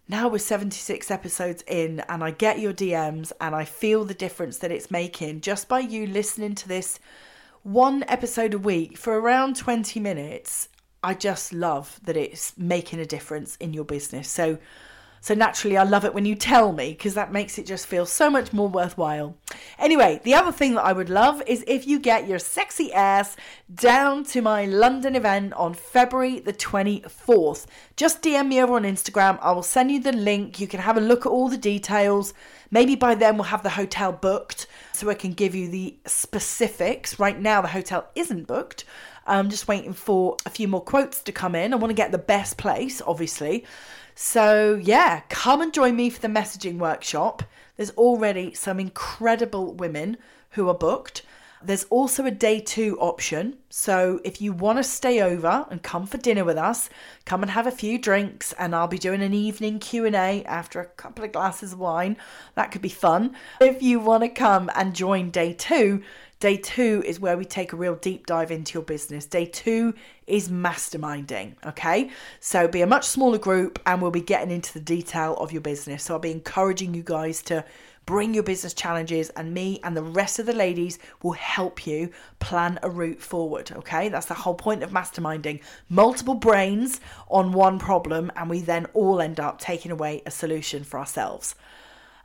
now 0.07 0.27
we're 0.27 0.37
76 0.37 1.09
episodes 1.11 1.63
in 1.67 2.01
and 2.09 2.23
I 2.23 2.31
get 2.31 2.59
your 2.59 2.73
DMs 2.73 3.31
and 3.41 3.55
I 3.55 3.65
feel 3.65 4.05
the 4.05 4.13
difference 4.13 4.59
that 4.59 4.71
it's 4.71 4.91
making 4.91 5.41
just 5.41 5.67
by 5.67 5.79
you 5.79 6.07
listening 6.07 6.55
to 6.55 6.67
this 6.67 6.99
one 7.63 8.03
episode 8.07 8.53
a 8.53 8.59
week 8.59 8.97
for 8.97 9.19
around 9.19 9.55
20 9.55 9.99
minutes. 9.99 10.69
I 11.03 11.13
just 11.13 11.53
love 11.53 11.99
that 12.03 12.17
it's 12.17 12.57
making 12.57 12.99
a 12.99 13.05
difference 13.05 13.55
in 13.57 13.73
your 13.73 13.85
business. 13.85 14.29
So 14.29 14.57
so 15.21 15.33
naturally, 15.33 15.77
I 15.77 15.83
love 15.83 16.05
it 16.05 16.13
when 16.13 16.25
you 16.25 16.35
tell 16.35 16.71
me 16.71 16.89
because 16.89 17.13
that 17.13 17.31
makes 17.31 17.57
it 17.57 17.65
just 17.65 17.87
feel 17.87 18.05
so 18.05 18.29
much 18.29 18.53
more 18.53 18.69
worthwhile. 18.69 19.35
Anyway, 19.77 20.21
the 20.23 20.33
other 20.33 20.51
thing 20.51 20.75
that 20.75 20.85
I 20.85 20.93
would 20.93 21.09
love 21.09 21.41
is 21.45 21.63
if 21.67 21.85
you 21.85 21.99
get 21.99 22.27
your 22.27 22.39
sexy 22.39 22.93
ass 22.93 23.35
down 23.73 24.23
to 24.25 24.41
my 24.41 24.65
London 24.65 25.15
event 25.15 25.53
on 25.53 25.73
February 25.73 26.39
the 26.39 26.53
24th. 26.53 27.65
Just 27.95 28.21
DM 28.21 28.47
me 28.47 28.61
over 28.61 28.75
on 28.75 28.83
Instagram. 28.83 29.37
I 29.41 29.51
will 29.51 29.63
send 29.63 29.91
you 29.91 29.99
the 29.99 30.11
link. 30.11 30.59
You 30.59 30.67
can 30.67 30.79
have 30.79 30.97
a 30.97 31.01
look 31.01 31.25
at 31.25 31.31
all 31.31 31.49
the 31.49 31.57
details. 31.57 32.33
Maybe 32.71 32.95
by 32.95 33.15
then 33.15 33.35
we'll 33.35 33.45
have 33.45 33.63
the 33.63 33.69
hotel 33.69 34.11
booked 34.11 34.67
so 34.93 35.09
I 35.09 35.15
can 35.15 35.33
give 35.33 35.53
you 35.53 35.69
the 35.69 35.97
specifics. 36.05 37.19
Right 37.19 37.39
now, 37.39 37.61
the 37.61 37.67
hotel 37.67 38.07
isn't 38.15 38.47
booked. 38.47 38.85
I'm 39.25 39.49
just 39.49 39.67
waiting 39.67 39.93
for 39.93 40.37
a 40.45 40.49
few 40.49 40.67
more 40.67 40.81
quotes 40.81 41.21
to 41.23 41.31
come 41.31 41.53
in. 41.53 41.73
I 41.73 41.75
want 41.75 41.91
to 41.91 41.95
get 41.95 42.11
the 42.11 42.17
best 42.17 42.57
place, 42.57 43.01
obviously. 43.05 43.65
So, 44.21 44.77
yeah, 44.83 45.21
come 45.29 45.61
and 45.61 45.73
join 45.73 45.95
me 45.95 46.09
for 46.09 46.19
the 46.19 46.27
messaging 46.27 46.77
workshop. 46.77 47.41
There's 47.77 47.91
already 47.91 48.53
some 48.53 48.77
incredible 48.77 49.73
women 49.73 50.17
who 50.51 50.67
are 50.67 50.73
booked. 50.73 51.21
There's 51.63 51.85
also 51.85 52.25
a 52.25 52.31
day 52.31 52.59
two 52.59 52.99
option. 52.99 53.59
So 53.69 54.19
if 54.25 54.41
you 54.41 54.51
want 54.51 54.77
to 54.77 54.83
stay 54.83 55.21
over 55.21 55.65
and 55.71 55.81
come 55.81 56.05
for 56.05 56.17
dinner 56.17 56.43
with 56.43 56.57
us, 56.57 56.89
come 57.23 57.43
and 57.43 57.51
have 57.51 57.65
a 57.65 57.71
few 57.71 57.97
drinks 57.97 58.51
and 58.59 58.75
I'll 58.75 58.89
be 58.89 58.97
doing 58.97 59.21
an 59.21 59.33
evening 59.33 59.79
Q&A 59.79 60.43
after 60.43 60.81
a 60.81 60.85
couple 60.85 61.23
of 61.23 61.31
glasses 61.31 61.71
of 61.71 61.79
wine. 61.79 62.17
That 62.55 62.71
could 62.71 62.81
be 62.81 62.89
fun. 62.89 63.37
If 63.61 63.81
you 63.81 64.01
want 64.01 64.23
to 64.23 64.29
come 64.29 64.69
and 64.75 64.93
join 64.93 65.31
day 65.31 65.53
two, 65.53 66.03
Day 66.39 66.55
two 66.55 67.03
is 67.05 67.19
where 67.19 67.37
we 67.37 67.43
take 67.43 67.73
a 67.73 67.75
real 67.75 67.95
deep 67.95 68.25
dive 68.25 68.49
into 68.49 68.75
your 68.75 68.83
business. 68.83 69.25
Day 69.25 69.45
two 69.45 69.93
is 70.29 70.49
masterminding, 70.49 71.55
okay? 71.65 72.09
So 72.39 72.67
be 72.67 72.81
a 72.81 72.87
much 72.87 73.05
smaller 73.05 73.37
group 73.37 73.79
and 73.85 74.01
we'll 74.01 74.11
be 74.11 74.21
getting 74.21 74.51
into 74.51 74.73
the 74.73 74.79
detail 74.79 75.35
of 75.37 75.51
your 75.51 75.61
business. 75.61 76.03
So 76.03 76.13
I'll 76.13 76.19
be 76.19 76.31
encouraging 76.31 76.93
you 76.93 77.03
guys 77.03 77.41
to 77.43 77.65
bring 78.05 78.33
your 78.33 78.43
business 78.43 78.73
challenges 78.73 79.29
and 79.31 79.53
me 79.53 79.79
and 79.83 79.95
the 79.95 80.03
rest 80.03 80.39
of 80.39 80.45
the 80.45 80.53
ladies 80.53 80.97
will 81.21 81.33
help 81.33 81.85
you 81.85 82.09
plan 82.39 82.79
a 82.81 82.89
route 82.89 83.21
forward, 83.21 83.71
okay? 83.71 84.09
That's 84.09 84.25
the 84.25 84.33
whole 84.33 84.55
point 84.55 84.81
of 84.81 84.91
masterminding. 84.91 85.61
Multiple 85.89 86.35
brains 86.35 86.99
on 87.29 87.51
one 87.51 87.77
problem 87.77 88.31
and 88.35 88.49
we 88.49 88.61
then 88.61 88.85
all 88.93 89.21
end 89.21 89.39
up 89.39 89.59
taking 89.59 89.91
away 89.91 90.23
a 90.25 90.31
solution 90.31 90.83
for 90.83 90.99
ourselves. 90.99 91.55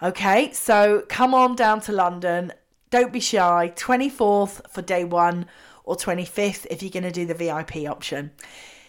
Okay, 0.02 0.52
so 0.52 1.04
come 1.08 1.34
on 1.34 1.54
down 1.54 1.80
to 1.82 1.92
London 1.92 2.52
don't 2.94 3.12
be 3.12 3.18
shy. 3.18 3.72
24th 3.74 4.70
for 4.70 4.80
day 4.80 5.02
one 5.02 5.46
or 5.84 5.96
25th 5.96 6.66
if 6.70 6.82
you're 6.82 6.90
going 6.90 7.04
to 7.04 7.10
do 7.10 7.26
the 7.26 7.34
VIP 7.34 7.88
option. 7.88 8.32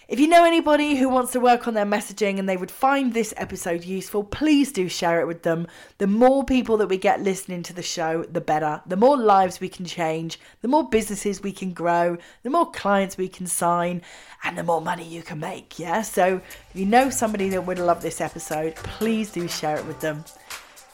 If 0.08 0.20
you 0.20 0.28
know 0.28 0.44
anybody 0.44 0.96
who 0.96 1.10
wants 1.10 1.32
to 1.32 1.40
work 1.40 1.68
on 1.68 1.74
their 1.74 1.86
messaging 1.86 2.38
and 2.38 2.48
they 2.48 2.58
would 2.58 2.70
find 2.70 3.12
this 3.12 3.34
episode 3.38 3.84
useful, 3.84 4.24
please 4.24 4.72
do 4.72 4.88
share 4.88 5.20
it 5.20 5.26
with 5.26 5.42
them. 5.42 5.66
The 5.98 6.06
more 6.06 6.44
people 6.44 6.78
that 6.78 6.90
we 6.90 6.98
get 6.98 7.24
listening 7.24 7.64
to 7.64 7.74
the 7.74 7.82
show, 7.82 8.22
the 8.22 8.40
better. 8.40 8.84
The 8.86 8.98
more 8.98 9.18
lives 9.18 9.60
we 9.60 9.68
can 9.68 9.86
change, 9.86 10.40
the 10.62 10.68
more 10.68 10.88
businesses 10.88 11.42
we 11.42 11.52
can 11.52 11.74
grow, 11.74 12.18
the 12.44 12.52
more 12.52 12.70
clients 12.70 13.18
we 13.18 13.28
can 13.28 13.48
sign, 13.48 14.04
and 14.44 14.56
the 14.56 14.64
more 14.64 14.80
money 14.80 15.08
you 15.08 15.24
can 15.24 15.40
make. 15.40 15.80
Yeah. 15.80 16.04
So 16.04 16.40
if 16.70 16.76
you 16.76 16.86
know 16.86 17.10
somebody 17.10 17.50
that 17.50 17.66
would 17.66 17.80
love 17.80 18.04
this 18.04 18.22
episode, 18.22 18.76
please 18.76 19.32
do 19.32 19.48
share 19.48 19.78
it 19.78 19.86
with 19.88 20.02
them. 20.02 20.24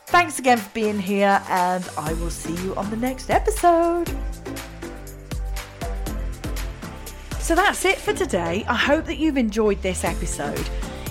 Thanks 0.06 0.40
again 0.40 0.58
for 0.58 0.70
being 0.74 1.00
here, 1.00 1.42
and 1.50 1.88
I 1.98 2.14
will 2.14 2.30
see 2.30 2.56
you 2.64 2.76
on 2.76 2.90
the 2.90 2.98
next 2.98 3.30
episode. 3.30 4.10
So 7.52 7.56
that's 7.56 7.84
it 7.84 7.98
for 7.98 8.14
today. 8.14 8.64
I 8.70 8.76
hope 8.76 9.04
that 9.08 9.18
you've 9.18 9.36
enjoyed 9.36 9.82
this 9.82 10.06
episode. 10.06 10.70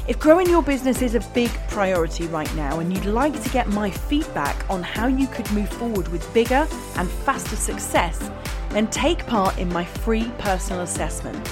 If 0.09 0.19
growing 0.19 0.49
your 0.49 0.63
business 0.63 1.03
is 1.03 1.15
a 1.15 1.21
big 1.35 1.51
priority 1.69 2.29
right 2.29 2.51
now 2.57 2.81
and 2.81 2.91
you'd 2.91 3.05
like 3.05 3.39
to 3.43 3.51
get 3.51 3.69
my 3.69 3.91
feedback 3.91 4.65
on 4.71 4.83
how 4.83 5.07
you 5.07 5.27
could 5.27 5.53
move 5.53 5.69
forward 5.69 6.09
with 6.09 6.33
bigger 6.33 6.67
and 6.97 7.11
faster 7.11 7.57
success, 7.57 8.31
then 8.71 8.87
take 8.87 9.27
part 9.27 9.59
in 9.59 9.71
my 9.71 9.85
free 9.85 10.33
personal 10.39 10.81
assessment. 10.81 11.47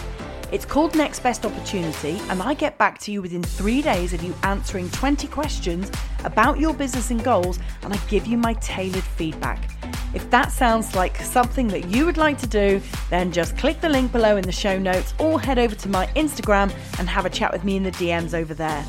It's 0.52 0.64
called 0.64 0.96
Next 0.96 1.20
Best 1.20 1.44
Opportunity, 1.44 2.18
and 2.30 2.40
I 2.40 2.54
get 2.54 2.78
back 2.78 2.96
to 3.00 3.12
you 3.12 3.20
within 3.20 3.42
three 3.42 3.82
days 3.82 4.14
of 4.14 4.22
you 4.22 4.34
answering 4.42 4.88
20 4.88 5.28
questions 5.28 5.92
about 6.24 6.58
your 6.58 6.72
business 6.72 7.10
and 7.10 7.22
goals, 7.22 7.58
and 7.82 7.92
I 7.92 7.98
give 8.08 8.26
you 8.26 8.38
my 8.38 8.54
tailored 8.54 9.04
feedback. 9.04 9.77
If 10.14 10.30
that 10.30 10.50
sounds 10.52 10.94
like 10.94 11.16
something 11.18 11.68
that 11.68 11.88
you 11.88 12.06
would 12.06 12.16
like 12.16 12.38
to 12.38 12.46
do, 12.46 12.80
then 13.10 13.30
just 13.32 13.56
click 13.58 13.80
the 13.80 13.88
link 13.88 14.10
below 14.12 14.36
in 14.36 14.44
the 14.44 14.52
show 14.52 14.78
notes 14.78 15.14
or 15.18 15.40
head 15.40 15.58
over 15.58 15.74
to 15.74 15.88
my 15.88 16.06
Instagram 16.08 16.72
and 16.98 17.08
have 17.08 17.26
a 17.26 17.30
chat 17.30 17.52
with 17.52 17.64
me 17.64 17.76
in 17.76 17.82
the 17.82 17.92
DMs 17.92 18.34
over 18.34 18.54
there. 18.54 18.84